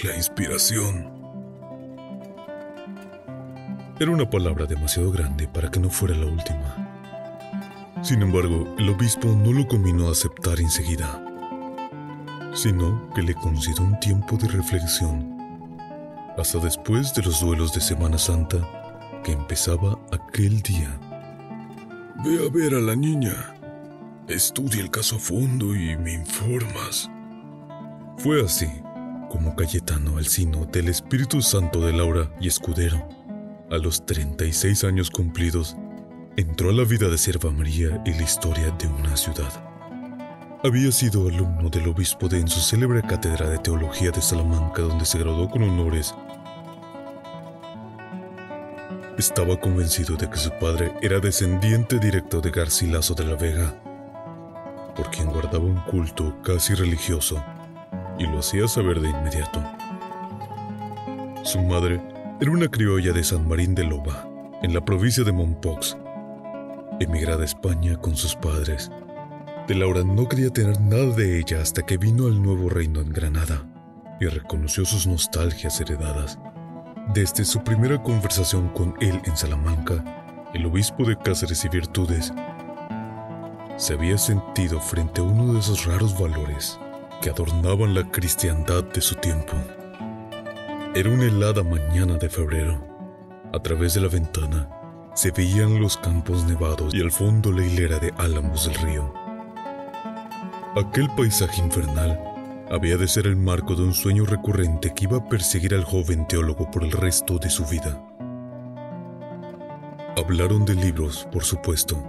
[0.04, 1.14] La inspiración
[4.00, 6.92] era una palabra demasiado grande para que no fuera la última.
[8.02, 11.24] Sin embargo, el obispo no lo combinó a aceptar enseguida,
[12.54, 15.38] sino que le concedió un tiempo de reflexión,
[16.38, 18.85] hasta después de los duelos de Semana Santa
[19.26, 21.00] que empezaba aquel día.
[22.24, 23.56] Ve a ver a la niña,
[24.28, 27.10] estudia el caso a fondo y me informas.
[28.20, 28.70] Fue así
[29.30, 33.06] como Cayetano Alcino del Espíritu Santo de Laura y Escudero
[33.72, 35.76] a los 36 años cumplidos,
[36.38, 39.52] entró a la vida de Sierva María y la historia de una ciudad.
[40.64, 45.06] Había sido alumno del obispo de en su célebre cátedra de teología de Salamanca, donde
[45.06, 46.14] se graduó con honores.
[49.18, 53.74] Estaba convencido de que su padre era descendiente directo de Garcilaso de la Vega,
[54.94, 57.42] por quien guardaba un culto casi religioso
[58.20, 59.64] y lo hacía saber de inmediato.
[61.44, 62.02] Su madre
[62.42, 64.28] era una criolla de San Marín de Loba,
[64.62, 65.96] en la provincia de Mompox,
[67.00, 68.92] emigrada a España con sus padres.
[69.70, 73.14] De Laura no quería tener nada de ella hasta que vino al nuevo reino en
[73.14, 73.66] Granada
[74.20, 76.38] y reconoció sus nostalgias heredadas.
[77.14, 80.04] Desde su primera conversación con él en Salamanca,
[80.54, 82.34] el obispo de Cáceres y Virtudes
[83.78, 86.80] se había sentido frente a uno de esos raros valores
[87.22, 89.54] que adornaban la cristiandad de su tiempo.
[90.96, 92.82] Era una helada mañana de febrero.
[93.54, 94.68] A través de la ventana
[95.14, 99.14] se veían los campos nevados y al fondo la hilera de álamos del río.
[100.76, 102.20] Aquel paisaje infernal
[102.70, 106.28] había de ser el marco de un sueño recurrente que iba a perseguir al joven
[106.28, 108.02] teólogo por el resto de su vida.
[110.18, 112.02] Hablaron de libros, por supuesto,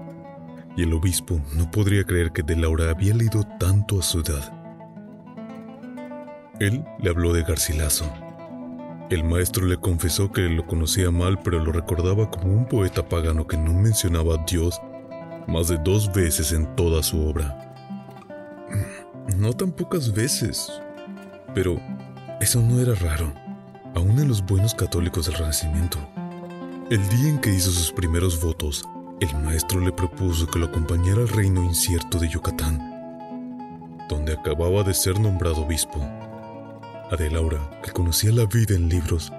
[0.76, 4.52] y el obispo no podría creer que de Laura había leído tanto a su edad.
[6.60, 8.10] Él le habló de Garcilaso,
[9.08, 13.46] el maestro le confesó que lo conocía mal, pero lo recordaba como un poeta pagano
[13.46, 14.80] que no mencionaba a Dios
[15.46, 17.62] más de dos veces en toda su obra.
[19.34, 20.70] No tan pocas veces,
[21.52, 21.80] pero
[22.40, 23.34] eso no era raro,
[23.94, 25.98] aún en los buenos católicos del Renacimiento.
[26.90, 28.88] El día en que hizo sus primeros votos,
[29.20, 32.78] el maestro le propuso que lo acompañara al reino incierto de Yucatán,
[34.08, 36.00] donde acababa de ser nombrado obispo.
[37.10, 39.32] A de Laura, que conocía la vida en libros,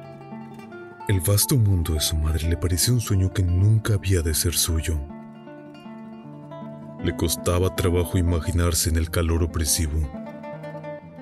[1.07, 4.53] el vasto mundo de su madre le parecía un sueño que nunca había de ser
[4.53, 4.99] suyo.
[7.07, 9.97] Le costaba trabajo imaginarse en el calor opresivo,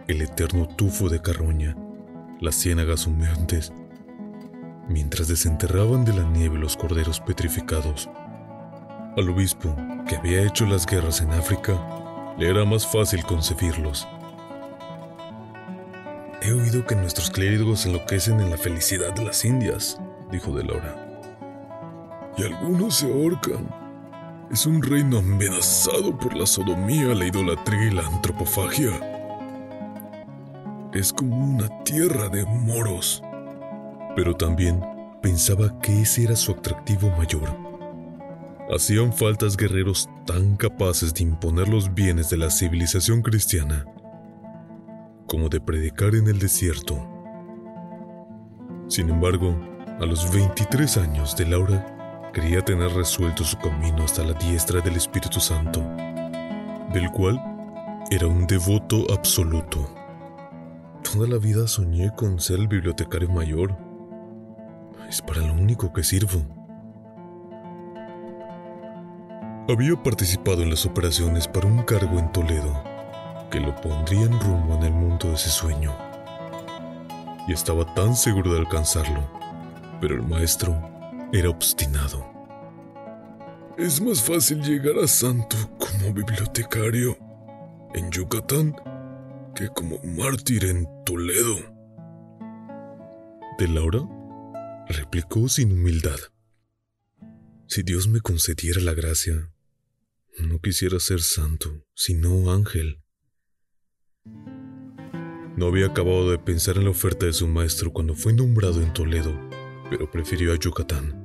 [0.08, 1.78] el eterno tufo de carroña,
[2.40, 3.72] las ciénagas humeantes,
[4.90, 8.10] mientras desenterraban de la nieve los corderos petrificados.
[9.16, 9.76] Al obispo,
[10.10, 11.80] que había hecho las guerras en África,
[12.40, 14.08] le era más fácil concebirlos.
[16.42, 20.96] He oído que nuestros clérigos enloquecen en la felicidad de las Indias, dijo de Laura.
[22.40, 23.85] Y algunos se ahorcan.
[24.52, 28.92] Es un reino amenazado por la sodomía, la idolatría y la antropofagia.
[30.94, 33.24] Es como una tierra de moros.
[34.16, 34.82] Pero también
[35.22, 37.56] pensaba que ese era su atractivo mayor.
[38.74, 43.86] Hacían faltas guerreros tan capaces de imponer los bienes de la civilización cristiana
[45.28, 46.96] como de predicar en el desierto.
[48.88, 49.58] Sin embargo,
[50.00, 51.95] a los 23 años de Laura
[52.36, 55.80] quería tener resuelto su camino hasta la diestra del Espíritu Santo,
[56.92, 57.42] del cual
[58.12, 59.90] era un devoto absoluto.
[61.02, 63.78] Toda la vida soñé con ser el bibliotecario mayor.
[65.08, 66.42] Es para lo único que sirvo.
[69.70, 72.84] Había participado en las operaciones para un cargo en Toledo
[73.50, 75.96] que lo pondría en rumbo en el mundo de ese sueño.
[77.48, 79.22] Y estaba tan seguro de alcanzarlo,
[80.02, 80.95] pero el maestro
[81.36, 82.26] era obstinado.
[83.78, 87.18] Es más fácil llegar a santo como bibliotecario
[87.94, 88.74] en Yucatán
[89.54, 91.58] que como mártir en Toledo.
[93.60, 94.00] ¿De Laura?
[94.88, 96.20] replicó sin humildad.
[97.68, 99.52] Si Dios me concediera la gracia,
[100.40, 103.02] no quisiera ser santo, sino ángel.
[105.58, 108.94] No había acabado de pensar en la oferta de su maestro cuando fue nombrado en
[108.94, 109.34] Toledo,
[109.90, 111.25] pero prefirió a Yucatán.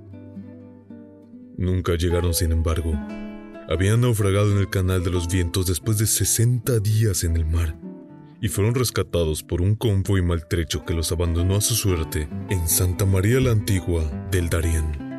[1.61, 2.99] Nunca llegaron, sin embargo.
[3.69, 7.77] Habían naufragado en el Canal de los Vientos después de 60 días en el mar
[8.41, 13.05] y fueron rescatados por un convoy maltrecho que los abandonó a su suerte en Santa
[13.05, 15.11] María la Antigua del Darién.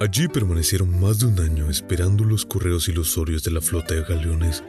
[0.00, 4.64] Allí permanecieron más de un año esperando los correos ilusorios de la flota de galeones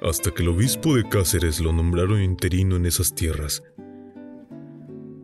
[0.00, 3.62] hasta que el obispo de Cáceres lo nombraron interino en esas tierras,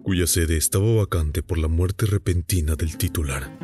[0.03, 3.62] cuya sede estaba vacante por la muerte repentina del titular.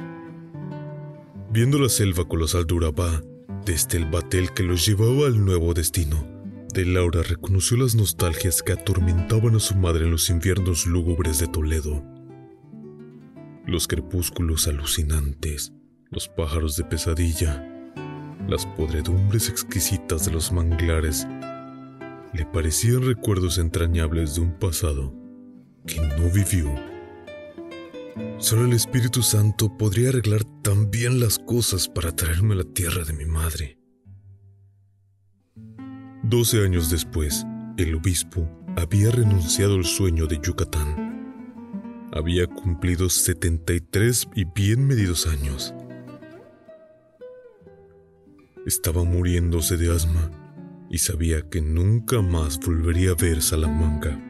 [1.51, 3.22] Viendo la selva colosal de Urabá,
[3.64, 6.28] desde el batel que los llevaba al nuevo destino,
[6.74, 11.46] de Laura reconoció las nostalgias que atormentaban a su madre en los inviernos lúgubres de
[11.46, 12.05] Toledo.
[13.64, 15.72] Los crepúsculos alucinantes,
[16.11, 17.66] los pájaros de pesadilla,
[18.46, 21.26] las podredumbres exquisitas de los manglares
[22.34, 25.14] le parecían recuerdos entrañables de un pasado
[25.86, 26.97] que no vivió.
[28.39, 33.05] Solo el Espíritu Santo podría arreglar tan bien las cosas para traerme a la tierra
[33.05, 33.79] de mi madre.
[36.23, 37.45] Doce años después,
[37.77, 42.09] el obispo había renunciado al sueño de Yucatán.
[42.12, 45.75] Había cumplido 73 y bien medidos años
[48.69, 50.31] estaba muriéndose de asma
[50.91, 54.28] y sabía que nunca más volvería a ver Salamanca.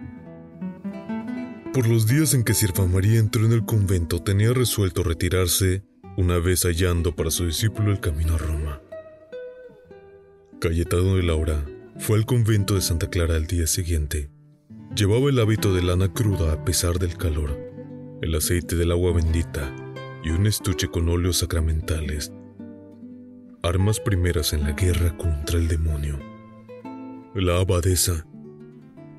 [1.73, 5.85] Por los días en que Sirva María entró en el convento tenía resuelto retirarse
[6.17, 8.83] una vez hallando para su discípulo el camino a Roma.
[10.61, 11.65] Cayetano de Laura
[11.99, 14.31] fue al convento de Santa Clara al día siguiente.
[14.97, 17.57] Llevaba el hábito de lana cruda a pesar del calor,
[18.23, 19.73] el aceite del agua bendita
[20.25, 22.33] y un estuche con óleos sacramentales
[23.63, 26.19] armas primeras en la guerra contra el demonio.
[27.35, 28.27] La abadesa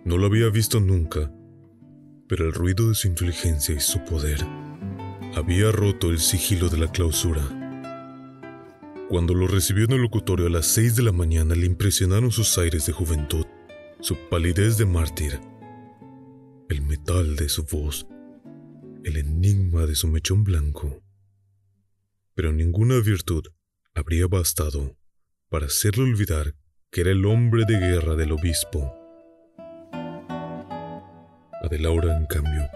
[0.05, 1.31] no lo había visto nunca,
[2.29, 4.45] pero el ruido de su inteligencia y su poder
[5.35, 7.41] había roto el sigilo de la clausura.
[9.09, 12.55] Cuando lo recibió en el locutorio a las seis de la mañana le impresionaron sus
[12.59, 13.47] aires de juventud,
[13.99, 15.39] su palidez de mártir,
[16.69, 18.05] el metal de su voz,
[19.03, 21.01] el enigma de su mechón blanco.
[22.35, 23.47] Pero ninguna virtud
[23.95, 24.95] habría bastado
[25.49, 26.53] para hacerle olvidar
[26.91, 28.98] que era el hombre de guerra del obispo.
[31.61, 32.69] A de Laura, en cambio,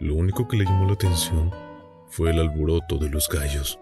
[0.00, 1.52] lo único que le llamó la atención
[2.08, 3.78] fue el alboroto de los gallos.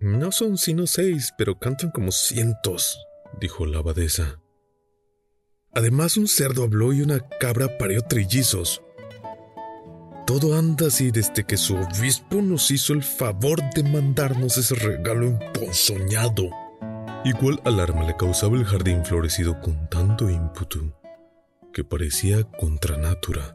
[0.00, 2.98] No son sino seis, pero cantan como cientos,
[3.40, 4.40] dijo la abadesa.
[5.72, 8.82] Además, un cerdo habló y una cabra parió trillizos.
[10.26, 15.26] Todo anda así desde que su obispo nos hizo el favor de mandarnos ese regalo
[15.26, 16.50] emponzoñado.
[17.24, 20.95] Igual alarma le causaba el jardín florecido con tanto ímpetu
[21.76, 23.52] que parecía contra natura.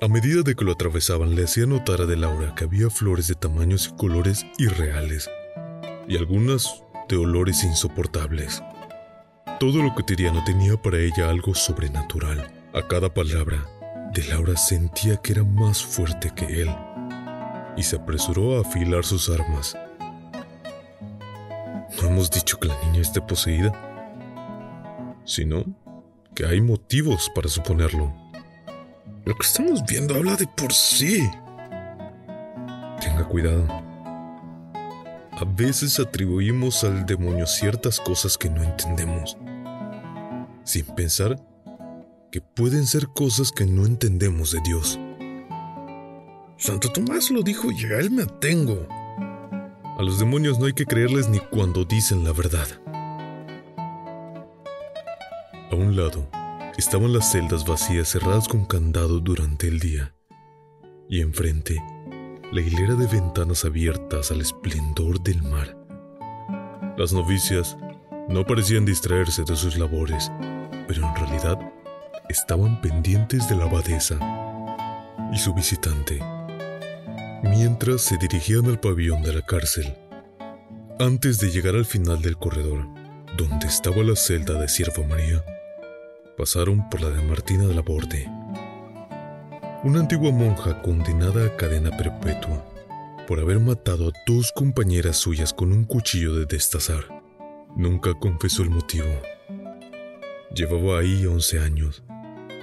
[0.00, 3.26] A medida de que lo atravesaban, le hacía notar a De Laura que había flores
[3.26, 5.28] de tamaños y colores irreales,
[6.06, 8.62] y algunas de olores insoportables.
[9.58, 12.48] Todo lo cotidiano tenía para ella algo sobrenatural.
[12.72, 13.66] A cada palabra,
[14.14, 16.70] de Laura sentía que era más fuerte que él
[17.76, 19.76] y se apresuró a afilar sus armas.
[22.00, 23.72] No hemos dicho que la niña esté poseída,
[25.24, 25.64] sino
[26.34, 28.12] que hay motivos para suponerlo.
[29.24, 31.28] Lo que estamos viendo habla de por sí.
[33.00, 33.66] Tenga cuidado.
[35.32, 39.38] A veces atribuimos al demonio ciertas cosas que no entendemos,
[40.64, 41.40] sin pensar
[42.30, 44.98] que pueden ser cosas que no entendemos de Dios.
[46.56, 48.86] Santo Tomás lo dijo y a él me atengo.
[49.98, 52.66] A los demonios no hay que creerles ni cuando dicen la verdad.
[55.70, 56.28] A un lado
[56.76, 60.12] estaban las celdas vacías cerradas con candado durante el día,
[61.08, 61.80] y enfrente
[62.50, 65.76] la hilera de ventanas abiertas al esplendor del mar.
[66.96, 67.76] Las novicias
[68.28, 70.32] no parecían distraerse de sus labores,
[70.88, 71.56] pero en realidad
[72.28, 74.18] estaban pendientes de la abadesa
[75.32, 76.20] y su visitante,
[77.44, 79.94] mientras se dirigían al pabellón de la cárcel.
[80.98, 82.88] Antes de llegar al final del corredor,
[83.36, 85.44] donde estaba la celda de Sierva María,
[86.40, 88.26] pasaron por la de Martina de la Borde
[89.84, 92.64] una antigua monja condenada a cadena perpetua
[93.28, 97.04] por haber matado a dos compañeras suyas con un cuchillo de destazar.
[97.76, 99.20] Nunca confesó el motivo.
[100.54, 102.02] Llevaba ahí 11 años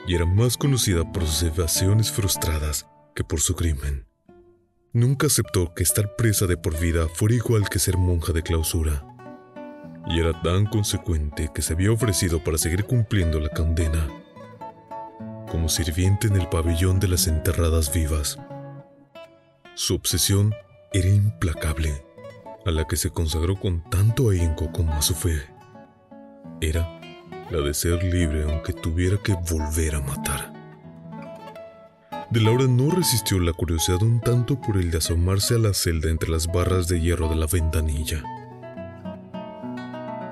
[0.07, 4.07] y era más conocida por sus evasiones frustradas que por su crimen.
[4.91, 9.05] Nunca aceptó que estar presa de por vida fuera igual que ser monja de clausura.
[10.09, 14.07] Y era tan consecuente que se había ofrecido para seguir cumpliendo la condena
[15.47, 18.37] como sirviente en el pabellón de las enterradas vivas.
[19.75, 20.53] Su obsesión
[20.91, 22.03] era implacable,
[22.65, 25.41] a la que se consagró con tanto ahínco como a su fe.
[26.61, 26.99] Era
[27.49, 30.53] la de ser libre aunque tuviera que volver a matar.
[32.29, 36.09] De Laura no resistió la curiosidad un tanto por el de asomarse a la celda
[36.09, 38.21] entre las barras de hierro de la ventanilla.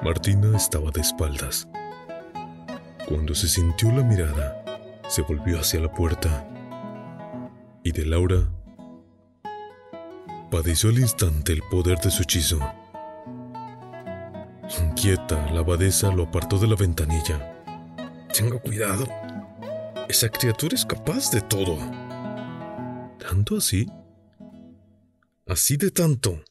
[0.06, 1.68] Martina estaba de espaldas.
[3.10, 4.64] Cuando se sintió la mirada,
[5.10, 6.48] se volvió hacia la puerta
[7.84, 8.48] y de Laura
[10.52, 12.60] padeció al instante el poder de su hechizo.
[14.80, 17.64] Inquieta, la abadesa lo apartó de la ventanilla.
[18.32, 19.08] Tenga cuidado.
[20.08, 21.80] Esa criatura es capaz de todo.
[23.18, 23.88] ¿Tanto así?
[25.48, 26.44] Así de tanto.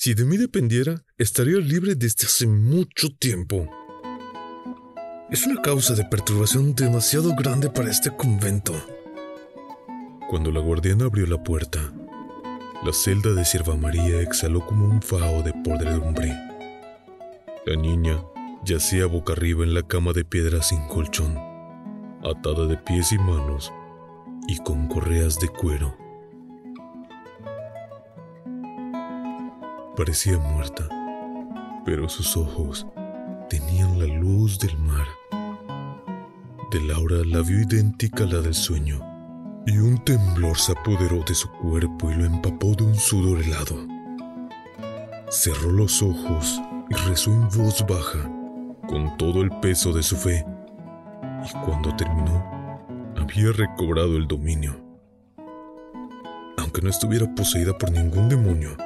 [0.00, 3.68] Si de mí dependiera, estaría libre desde hace mucho tiempo.
[5.28, 8.80] Es una causa de perturbación demasiado grande para este convento.
[10.30, 11.92] Cuando la guardiana abrió la puerta,
[12.84, 16.32] la celda de Sierva María exhaló como un fao de podredumbre.
[17.66, 18.22] La niña
[18.64, 21.36] yacía boca arriba en la cama de piedra sin colchón,
[22.22, 23.72] atada de pies y manos
[24.46, 26.07] y con correas de cuero.
[29.98, 30.88] Parecía muerta,
[31.84, 32.86] pero sus ojos
[33.50, 35.08] tenían la luz del mar.
[36.70, 39.00] De Laura la vio idéntica a la del sueño,
[39.66, 43.88] y un temblor se apoderó de su cuerpo y lo empapó de un sudor helado.
[45.30, 48.30] Cerró los ojos y rezó en voz baja,
[48.86, 50.46] con todo el peso de su fe,
[51.44, 52.78] y cuando terminó,
[53.16, 54.80] había recobrado el dominio.
[56.56, 58.76] Aunque no estuviera poseída por ningún demonio,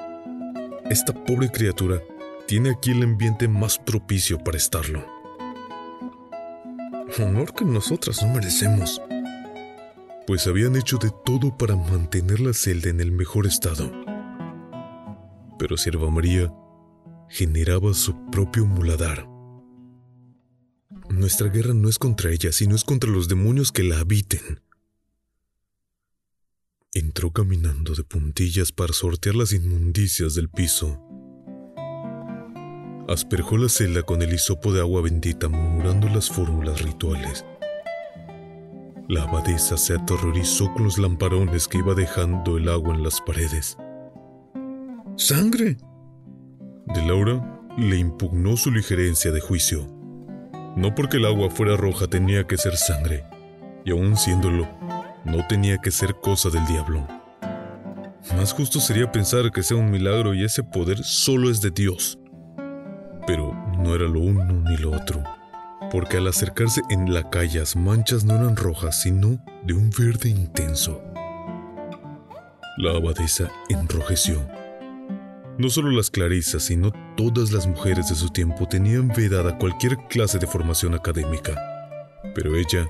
[0.93, 2.03] esta pobre criatura
[2.47, 5.03] tiene aquí el ambiente más propicio para estarlo.
[7.19, 9.01] Honor que nosotras no merecemos.
[10.27, 13.91] Pues habían hecho de todo para mantener la celda en el mejor estado.
[15.59, 16.53] Pero Sierva María
[17.31, 19.27] generaba su propio muladar.
[21.09, 24.61] Nuestra guerra no es contra ella, sino es contra los demonios que la habiten.
[26.95, 31.13] Entró caminando de puntillas para sortear las inmundicias del piso
[33.09, 37.45] asperjó la celda con el hisopo de agua bendita murmurando las fórmulas rituales.
[39.09, 43.77] La abadesa se aterrorizó con los lamparones que iba dejando el agua en las paredes.
[45.17, 45.77] ¡Sangre!
[46.87, 49.87] De Laura le impugnó su ligerencia de juicio.
[50.77, 53.25] No porque el agua fuera roja tenía que ser sangre,
[53.85, 54.69] y aun siéndolo,
[55.25, 57.07] no tenía que ser cosa del diablo.
[58.37, 62.19] Más justo sería pensar que sea un milagro y ese poder solo es de Dios.
[63.27, 65.23] Pero no era lo uno ni lo otro,
[65.91, 70.29] porque al acercarse en la calle las manchas no eran rojas, sino de un verde
[70.29, 71.03] intenso.
[72.79, 74.49] La abadesa enrojeció
[75.59, 80.39] No solo las clarisas, sino todas las mujeres de su tiempo tenían vedada cualquier clase
[80.39, 81.55] de formación académica.
[82.35, 82.89] Pero ella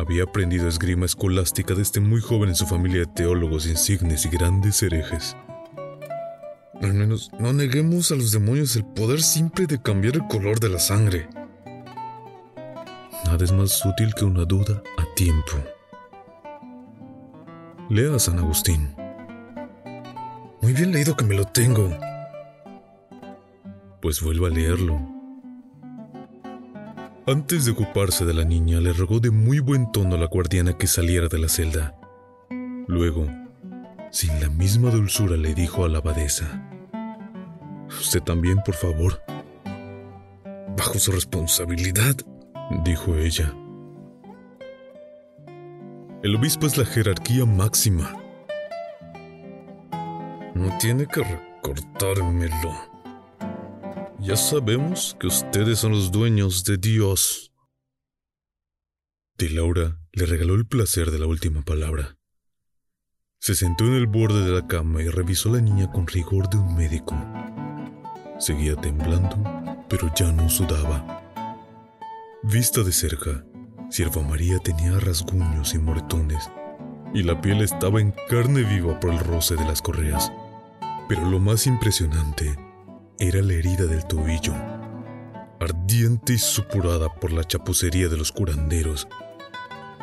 [0.00, 4.82] había aprendido esgrima escolástica desde muy joven en su familia de teólogos insignes y grandes
[4.82, 5.36] herejes.
[6.80, 10.70] Al menos no neguemos a los demonios el poder simple de cambiar el color de
[10.70, 11.28] la sangre.
[13.26, 15.52] Nada es más útil que una duda a tiempo.
[17.90, 18.94] Lea a San Agustín.
[20.62, 21.90] Muy bien leído que me lo tengo.
[24.00, 25.19] Pues vuelva a leerlo.
[27.26, 30.76] Antes de ocuparse de la niña, le rogó de muy buen tono a la guardiana
[30.78, 31.94] que saliera de la celda.
[32.88, 33.26] Luego,
[34.10, 36.66] sin la misma dulzura, le dijo a la abadesa:
[37.88, 39.22] Usted también, por favor.
[40.76, 42.16] Bajo su responsabilidad,
[42.84, 43.54] dijo ella.
[46.22, 48.14] El obispo es la jerarquía máxima.
[50.54, 52.89] No tiene que recordármelo.
[54.22, 57.52] Ya sabemos que ustedes son los dueños de Dios.
[59.38, 62.18] De Laura le regaló el placer de la última palabra.
[63.38, 66.50] Se sentó en el borde de la cama y revisó a la niña con rigor
[66.50, 67.16] de un médico.
[68.38, 69.42] Seguía temblando,
[69.88, 71.22] pero ya no sudaba.
[72.42, 73.46] Vista de cerca,
[73.88, 76.50] Sierva María tenía rasguños y moretones,
[77.14, 80.30] y la piel estaba en carne viva por el roce de las correas.
[81.08, 82.69] Pero lo más impresionante
[83.20, 84.54] era la herida del tobillo,
[85.60, 89.06] ardiente y supurada por la chapucería de los curanderos.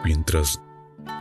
[0.06, 0.62] Mientras,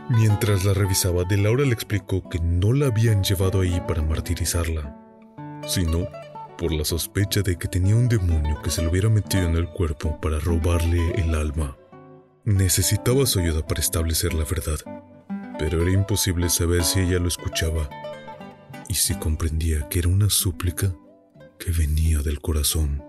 [0.07, 4.95] mientras la revisaba, De Laura le explicó que no la habían llevado ahí para martirizarla,
[5.65, 6.07] sino
[6.59, 9.67] por la sospecha de que tenía un demonio que se le hubiera metido en el
[9.67, 11.75] cuerpo para robarle el alma.
[12.45, 14.77] Necesitaba su ayuda para establecer la verdad,
[15.57, 17.89] pero era imposible saber si ella lo escuchaba
[18.87, 20.93] y si comprendía que era una súplica
[21.57, 23.03] que venía del corazón.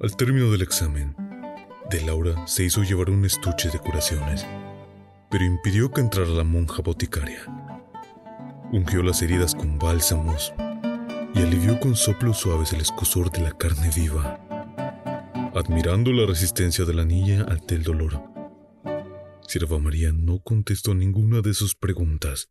[0.00, 1.14] Al término del examen,
[1.90, 4.46] de Laura se hizo llevar un estuche de curaciones,
[5.30, 7.44] pero impidió que entrara la monja boticaria.
[8.72, 10.52] Ungió las heridas con bálsamos
[11.34, 14.40] y alivió con soplos suaves el escosor de la carne viva.
[15.54, 18.22] Admirando la resistencia de la niña ante el dolor,
[19.46, 22.50] Sierva María no contestó ninguna de sus preguntas,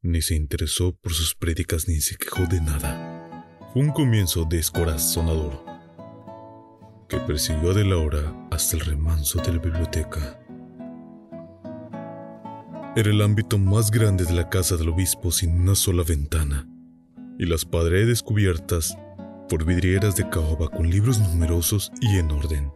[0.00, 3.17] ni se interesó por sus prédicas ni se quejó de nada.
[3.72, 5.62] Fue un comienzo descorazonador
[7.06, 10.40] que persiguió a De Laura hasta el remanso de la biblioteca.
[12.96, 16.66] Era el ámbito más grande de la casa del obispo sin una sola ventana
[17.38, 18.96] y las paredes cubiertas
[19.50, 22.72] por vidrieras de caoba con libros numerosos y en orden.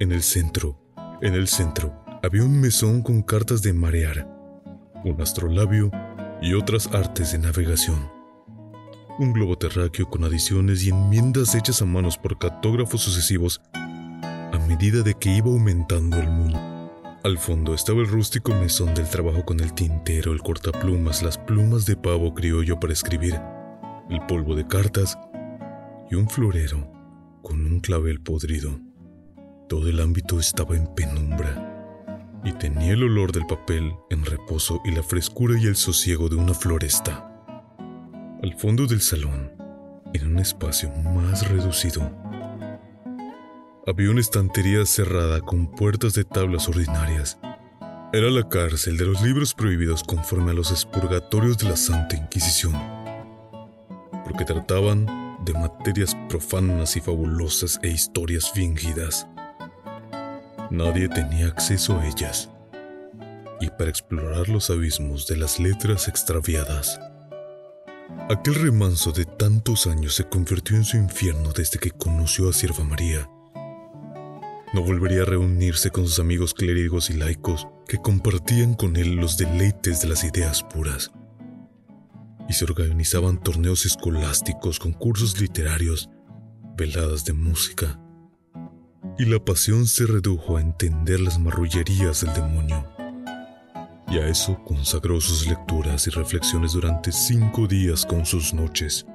[0.00, 0.76] En el centro,
[1.20, 4.28] en el centro, había un mesón con cartas de marear,
[5.04, 5.92] un astrolabio
[6.40, 8.21] y otras artes de navegación.
[9.18, 15.02] Un globo terráqueo con adiciones y enmiendas hechas a manos por cartógrafos sucesivos a medida
[15.02, 16.58] de que iba aumentando el mundo.
[17.22, 21.84] Al fondo estaba el rústico mesón del trabajo con el tintero, el cortaplumas, las plumas
[21.84, 23.38] de pavo criollo para escribir,
[24.08, 25.18] el polvo de cartas
[26.10, 26.90] y un florero
[27.42, 28.80] con un clavel podrido.
[29.68, 34.90] Todo el ámbito estaba en penumbra y tenía el olor del papel en reposo y
[34.90, 37.31] la frescura y el sosiego de una floresta.
[38.42, 39.52] Al fondo del salón,
[40.12, 42.10] en un espacio más reducido,
[43.86, 47.38] había una estantería cerrada con puertas de tablas ordinarias.
[48.12, 52.74] Era la cárcel de los libros prohibidos conforme a los expurgatorios de la Santa Inquisición,
[54.24, 55.06] porque trataban
[55.44, 59.28] de materias profanas y fabulosas e historias fingidas.
[60.72, 62.50] Nadie tenía acceso a ellas,
[63.60, 66.98] y para explorar los abismos de las letras extraviadas,
[68.30, 72.84] aquel remanso de tantos años se convirtió en su infierno desde que conoció a Sierva
[72.84, 73.28] María
[74.72, 79.36] no volvería a reunirse con sus amigos clérigos y laicos que compartían con él los
[79.36, 81.12] deleites de las ideas puras.
[82.48, 86.08] Y se organizaban torneos escolásticos, concursos literarios,
[86.76, 88.00] veladas de música.
[89.18, 92.91] Y la pasión se redujo a entender las marrullerías del demonio.
[94.08, 99.06] Y a eso consagró sus lecturas y reflexiones durante cinco días con sus noches.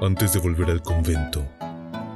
[0.00, 1.46] Antes de volver al convento,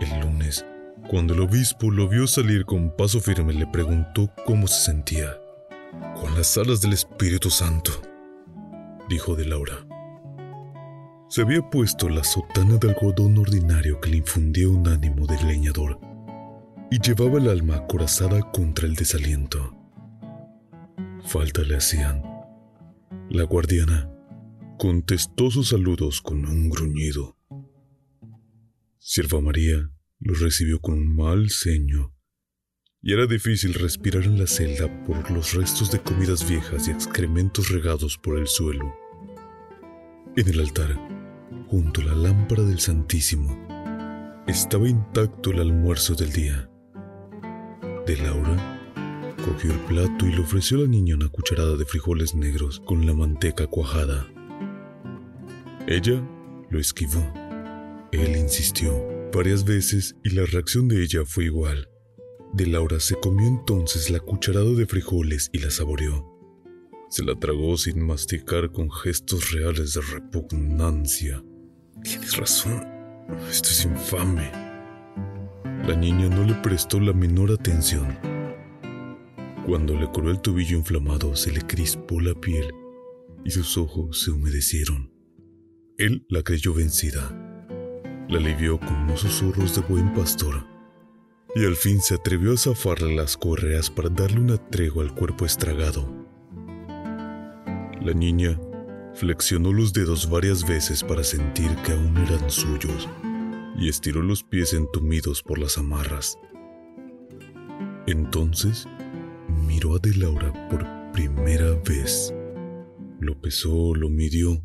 [0.00, 0.64] el lunes,
[1.08, 5.38] cuando el obispo lo vio salir con paso firme, le preguntó cómo se sentía.
[6.20, 7.92] Con las alas del Espíritu Santo,
[9.08, 9.86] dijo de Laura.
[11.28, 16.00] Se había puesto la sotana de algodón ordinario que le infundía un ánimo de leñador
[16.90, 19.74] y llevaba el alma acorazada contra el desaliento.
[21.26, 22.36] Falta le hacían
[23.28, 24.08] la guardiana
[24.78, 27.36] contestó sus saludos con un gruñido.
[28.98, 32.14] Sierva María lo recibió con un mal ceño
[33.02, 37.70] y era difícil respirar en la celda por los restos de comidas viejas y excrementos
[37.70, 38.94] regados por el suelo.
[40.36, 40.96] En el altar,
[41.66, 46.70] junto a la lámpara del Santísimo, estaba intacto el almuerzo del día.
[48.06, 48.75] De Laura
[49.46, 53.06] cogió el plato y le ofreció a la niña una cucharada de frijoles negros con
[53.06, 54.26] la manteca cuajada.
[55.86, 56.20] Ella
[56.68, 57.22] lo esquivó.
[58.10, 58.92] Él insistió
[59.32, 61.88] varias veces y la reacción de ella fue igual.
[62.54, 66.26] De Laura se comió entonces la cucharada de frijoles y la saboreó.
[67.08, 71.44] Se la tragó sin masticar con gestos reales de repugnancia.
[72.02, 72.84] Tienes razón,
[73.48, 74.50] esto es infame.
[75.86, 78.35] La niña no le prestó la menor atención.
[79.66, 82.72] Cuando le curó el tobillo inflamado, se le crispó la piel
[83.44, 85.10] y sus ojos se humedecieron.
[85.98, 87.32] Él la creyó vencida.
[88.28, 90.64] La alivió con unos susurros de buen pastor
[91.56, 95.44] y al fin se atrevió a zafarle las correas para darle una tregua al cuerpo
[95.44, 96.14] estragado.
[98.00, 98.60] La niña
[99.14, 103.08] flexionó los dedos varias veces para sentir que aún eran suyos
[103.76, 106.38] y estiró los pies entumidos por las amarras.
[108.06, 108.86] Entonces
[109.48, 112.34] miró a De Laura por primera vez.
[113.20, 114.62] Lo pesó, lo midió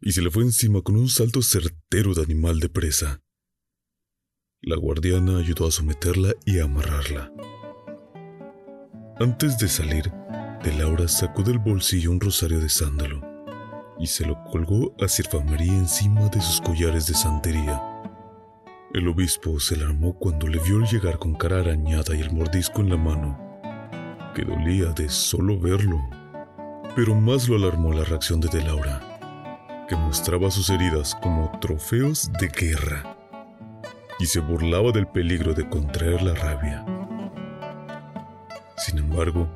[0.00, 3.22] y se le fue encima con un salto certero de animal de presa.
[4.60, 7.32] La guardiana ayudó a someterla y a amarrarla.
[9.20, 10.10] Antes de salir,
[10.64, 13.20] De Laura sacó del bolsillo un rosario de sándalo
[13.98, 17.80] y se lo colgó a Sirfa María encima de sus collares de santería.
[18.92, 22.90] El obispo se alarmó cuando le vio llegar con cara arañada y el mordisco en
[22.90, 23.51] la mano,
[24.34, 26.00] que dolía de solo verlo.
[26.94, 29.12] Pero más lo alarmó la reacción de De Laura
[29.92, 33.14] que mostraba sus heridas como trofeos de guerra
[34.18, 36.82] y se burlaba del peligro de contraer la rabia.
[38.78, 39.50] Sin embargo,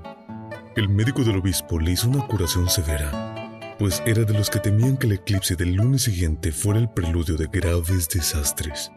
[0.75, 4.99] el médico del obispo le hizo una curación severa, pues era de los que temían
[4.99, 8.91] que el eclipse del lunes siguiente fuera el preludio de graves desastres.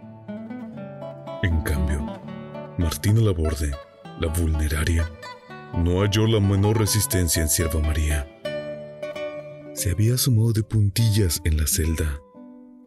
[1.42, 2.22] En cambio,
[2.78, 3.72] Martina Laborde,
[4.20, 5.10] la vulneraria,
[5.74, 8.28] no halló la menor resistencia en Sierva María
[9.80, 12.20] se había asomado de puntillas en la celda,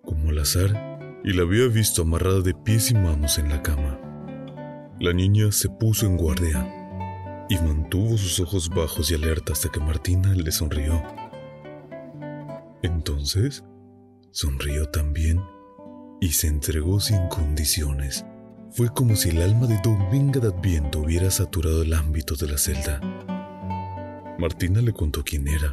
[0.04, 3.98] como al azar, y la había visto amarrada de pies y manos en la cama.
[5.00, 6.68] La niña se puso en guardia
[7.48, 11.02] y mantuvo sus ojos bajos y alerta hasta que Martina le sonrió.
[12.82, 13.64] Entonces,
[14.30, 15.40] sonrió también
[16.20, 18.26] y se entregó sin condiciones.
[18.74, 22.56] Fue como si el alma de Dominga de Adviento hubiera saturado el ámbito de la
[22.56, 23.00] celda.
[24.38, 25.70] Martina le contó quién era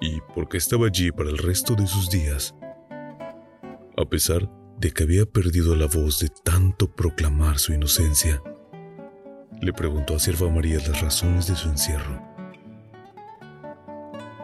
[0.00, 2.52] y porque estaba allí para el resto de sus días.
[3.96, 8.42] A pesar de que había perdido la voz de tanto proclamar su inocencia,
[9.60, 12.20] le preguntó a Sierva María las razones de su encierro.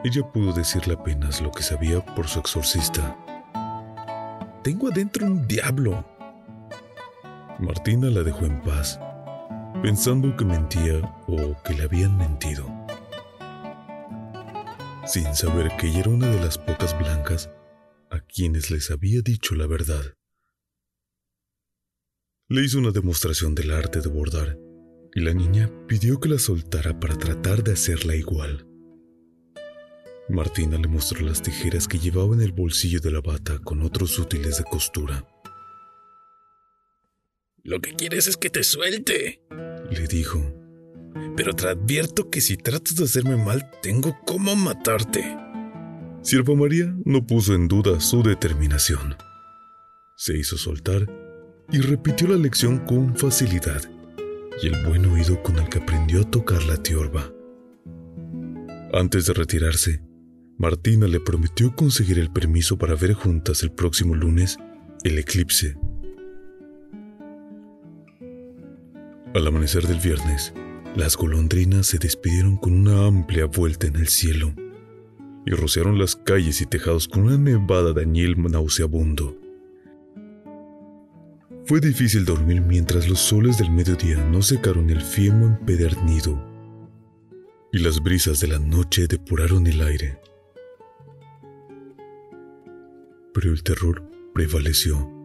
[0.05, 3.19] Ella pudo decirle apenas lo que sabía por su exorcista.
[4.63, 6.18] Tengo adentro un diablo.
[7.59, 9.01] Martina la dejó en paz,
[9.83, 12.79] pensando que mentía o que le habían mentido
[15.09, 17.51] sin saber que ella era una de las pocas blancas
[18.11, 20.15] a quienes les había dicho la verdad.
[22.49, 24.59] Le hizo una demostración del arte de bordar
[25.15, 28.67] y la niña pidió que la soltara para tratar de hacerla igual.
[30.29, 34.19] Martina le mostró las tijeras que llevaba en el bolsillo de la bata con otros
[34.19, 35.27] útiles de costura.
[37.69, 39.43] Lo que quieres es que te suelte,
[39.91, 40.59] le dijo
[41.37, 45.37] pero te advierto que si tratas de hacerme mal, tengo cómo matarte.
[46.23, 49.15] Sierva María no puso en duda su determinación.
[50.17, 51.07] Se hizo soltar
[51.71, 53.83] y repitió la lección con facilidad
[54.61, 57.33] y el buen oído con el que aprendió a tocar la tiorba.
[58.93, 60.03] Antes de retirarse,
[60.59, 64.59] Martina le prometió conseguir el permiso para ver juntas el próximo lunes
[65.05, 65.77] el eclipse.
[69.35, 70.55] Al amanecer del viernes,
[70.97, 74.55] las golondrinas se despidieron con una amplia vuelta en el cielo
[75.45, 79.37] y rociaron las calles y tejados con una nevada de añil nauseabundo.
[81.67, 86.43] Fue difícil dormir mientras los soles del mediodía no secaron el fiemo empedernido
[87.71, 90.19] y las brisas de la noche depuraron el aire.
[93.35, 94.03] Pero el terror
[94.33, 95.18] prevaleció.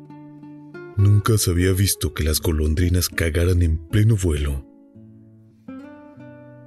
[0.97, 4.73] Nunca se había visto que las golondrinas cagaran en pleno vuelo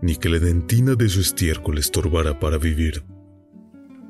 [0.03, 3.03] ni que la dentina de su estiércol estorbara para vivir.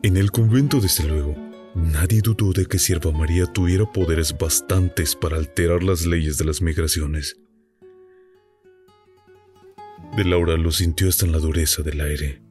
[0.03, 1.35] En el convento, desde luego,
[1.75, 6.61] nadie dudó de que Sierva María tuviera poderes bastantes para alterar las leyes de las
[6.61, 7.37] migraciones.
[10.17, 12.43] De Laura lo sintió hasta en la dureza del aire.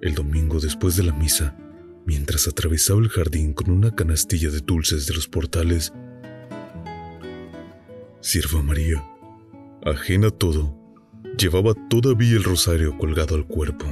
[0.00, 1.56] El domingo después de la misa,
[2.06, 5.92] mientras atravesaba el jardín con una canastilla de dulces de los portales,
[8.20, 9.04] Sierva María,
[9.84, 10.74] ajena a todo,
[11.38, 13.86] llevaba todavía el rosario colgado al cuerpo,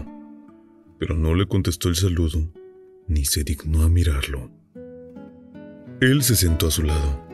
[0.98, 2.40] pero no le contestó el saludo
[3.06, 4.50] ni se dignó a mirarlo.
[6.00, 7.24] Él se sentó a su lado,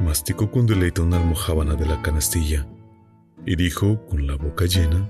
[0.00, 2.66] masticó con deleite una almohábana de la canastilla
[3.46, 5.08] y dijo con la boca llena,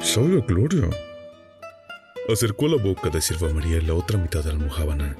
[0.00, 0.88] ¡Sabe gloria!
[2.28, 5.16] Acercó la boca de Sierva María la otra mitad de la almohábana.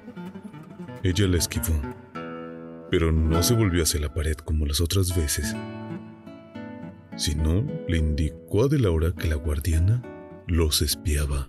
[1.03, 1.74] Ella la esquivó
[2.91, 5.55] pero no se volvió hacia la pared como las otras veces,
[7.16, 10.03] sino le indicó a De Laura que la guardiana
[10.47, 11.49] los espiaba.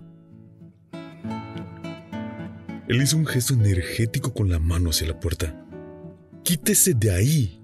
[2.88, 5.66] Él hizo un gesto energético con la mano hacia la puerta.
[6.44, 7.64] ¡Quítese de ahí!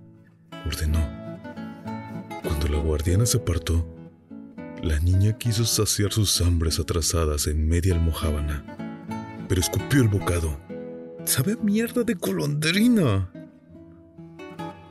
[0.66, 1.00] ordenó.
[2.44, 3.94] Cuando la guardiana se apartó,
[4.82, 10.60] la niña quiso saciar sus hambres atrasadas en media almohábana, pero escupió el bocado.
[11.26, 13.32] ¡Sabe mierda de colondrina!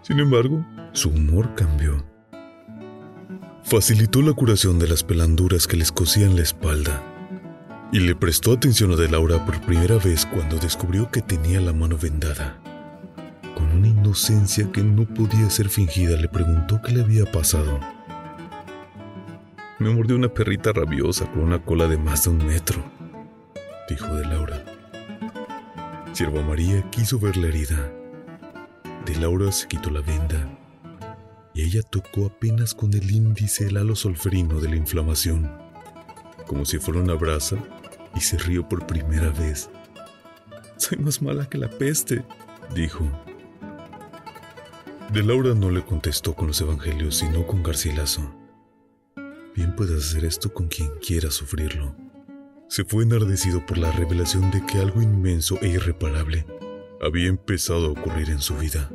[0.07, 2.07] Sin embargo, su humor cambió.
[3.65, 7.03] Facilitó la curación de las pelanduras que les cosían la espalda
[7.91, 11.73] y le prestó atención a De Laura por primera vez cuando descubrió que tenía la
[11.73, 12.57] mano vendada.
[13.57, 17.81] Con una inocencia que no podía ser fingida, le preguntó qué le había pasado.
[19.81, 22.81] Me mordió una perrita rabiosa con una cola de más de un metro,
[23.89, 24.65] dijo De Laura.
[26.13, 27.91] Sierva María quiso ver la herida
[29.07, 30.59] de Laura se quitó la venda
[31.55, 35.51] y ella tocó apenas con el índice el halo solferino de la inflamación,
[36.47, 37.57] como si fuera una brasa,
[38.15, 39.71] y se rió por primera vez.
[40.77, 42.25] Soy más mala que la peste,
[42.75, 43.09] dijo.
[45.13, 48.35] De Laura no le contestó con los evangelios, sino con Garcilaso.
[49.55, 51.95] Bien puedes hacer esto con quien quiera sufrirlo.
[52.69, 56.45] Se fue enardecido por la revelación de que algo inmenso e irreparable
[57.01, 58.91] había empezado a ocurrir en su vida.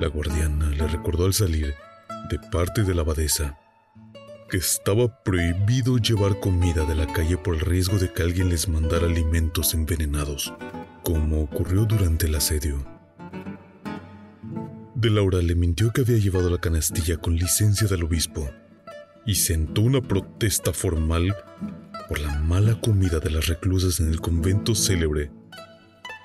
[0.00, 1.74] La guardiana le recordó al salir,
[2.30, 3.58] de parte de la abadesa,
[4.48, 8.66] que estaba prohibido llevar comida de la calle por el riesgo de que alguien les
[8.66, 10.54] mandara alimentos envenenados,
[11.04, 12.82] como ocurrió durante el asedio.
[14.94, 18.50] De Laura le mintió que había llevado la canastilla con licencia del obispo
[19.26, 21.36] y sentó una protesta formal
[22.08, 25.30] por la mala comida de las reclusas en el convento célebre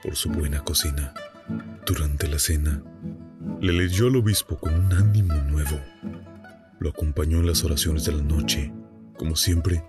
[0.01, 1.13] por su buena cocina.
[1.85, 2.81] Durante la cena,
[3.61, 5.79] le leyó al obispo con un ánimo nuevo.
[6.79, 8.71] Lo acompañó en las oraciones de la noche,
[9.17, 9.83] como siempre,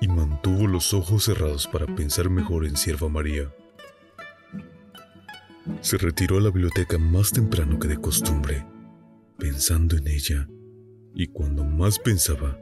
[0.00, 3.52] y mantuvo los ojos cerrados para pensar mejor en Sierva María.
[5.80, 8.64] Se retiró a la biblioteca más temprano que de costumbre,
[9.38, 10.48] pensando en ella,
[11.14, 12.58] y cuando más pensaba,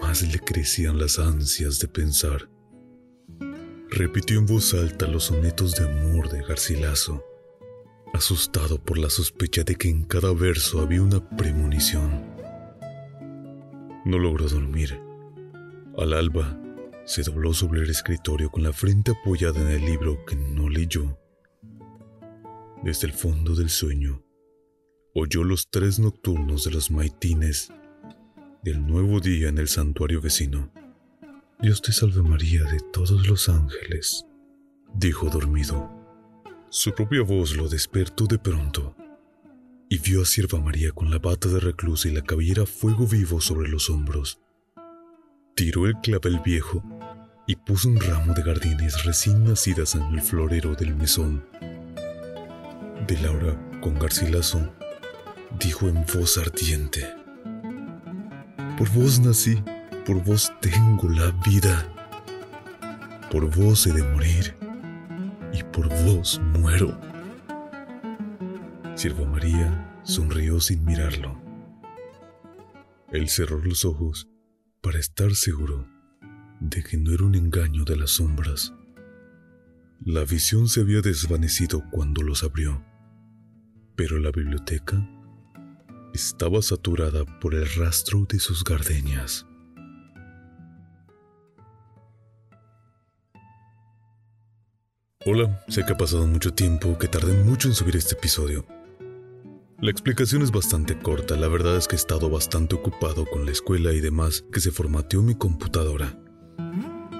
[0.00, 2.48] más le crecían las ansias de pensar.
[3.90, 7.24] Repitió en voz alta los sonetos de amor de Garcilaso
[8.12, 12.32] asustado por la sospecha de que en cada verso había una premonición.
[14.04, 15.00] No logró dormir.
[15.96, 16.58] Al alba,
[17.04, 21.18] se dobló sobre el escritorio con la frente apoyada en el libro que no leyó.
[22.82, 24.24] Desde el fondo del sueño,
[25.14, 27.72] oyó los tres nocturnos de los maitines
[28.62, 30.72] del nuevo día en el santuario vecino.
[31.60, 34.24] Dios te salve María de todos los ángeles,
[34.94, 36.01] dijo dormido.
[36.74, 38.96] Su propia voz lo despertó de pronto
[39.90, 43.42] y vio a Sierva María con la bata de reclusa y la cabellera fuego vivo
[43.42, 44.40] sobre los hombros.
[45.54, 46.82] Tiró el clavel viejo
[47.46, 51.44] y puso un ramo de gardines recién nacidas en el florero del mesón.
[53.06, 54.72] De Laura, con Garcilaso,
[55.60, 57.06] dijo en voz ardiente:
[58.78, 59.62] Por vos nací,
[60.06, 61.86] por vos tengo la vida,
[63.30, 64.71] por vos he de morir
[65.52, 66.98] y por vos muero.
[68.94, 71.40] Sierva María sonrió sin mirarlo.
[73.10, 74.28] Él cerró los ojos
[74.80, 75.86] para estar seguro
[76.60, 78.72] de que no era un engaño de las sombras.
[80.04, 82.84] La visión se había desvanecido cuando los abrió,
[83.96, 85.08] pero la biblioteca
[86.14, 89.46] estaba saturada por el rastro de sus gardenias.
[95.24, 98.66] Hola, sé que ha pasado mucho tiempo, que tardé mucho en subir este episodio.
[99.78, 103.52] La explicación es bastante corta, la verdad es que he estado bastante ocupado con la
[103.52, 106.18] escuela y demás que se formateó mi computadora.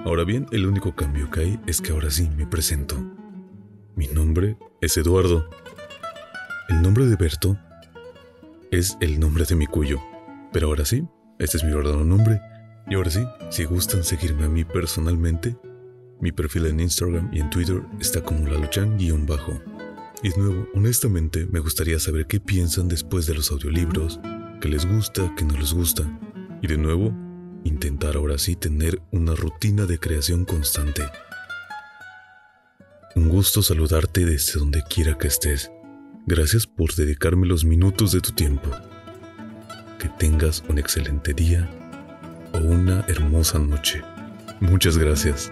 [0.03, 3.01] Ahora bien, el único cambio que hay es que ahora sí me presento.
[3.95, 5.49] Mi nombre es Eduardo.
[6.67, 7.57] El nombre de Berto
[8.69, 10.01] es el nombre de mi cuyo.
[10.51, 11.07] Pero ahora sí,
[11.39, 12.41] este es mi verdadero nombre.
[12.89, 15.55] Y ahora sí, si gustan seguirme a mí personalmente,
[16.23, 19.61] mi perfil en Instagram y en Twitter está como laluchan-bajo.
[20.23, 24.21] Y de nuevo, honestamente, me gustaría saber qué piensan después de los audiolibros,
[24.61, 26.03] qué les gusta, qué no les gusta.
[26.61, 27.13] Y de nuevo,
[27.65, 31.03] intentar ahora sí tener una rutina de creación constante.
[33.15, 35.71] Un gusto saludarte desde donde quiera que estés.
[36.25, 38.69] Gracias por dedicarme los minutos de tu tiempo.
[39.99, 41.69] Que tengas un excelente día
[42.53, 44.01] o una hermosa noche.
[44.61, 45.51] Muchas gracias.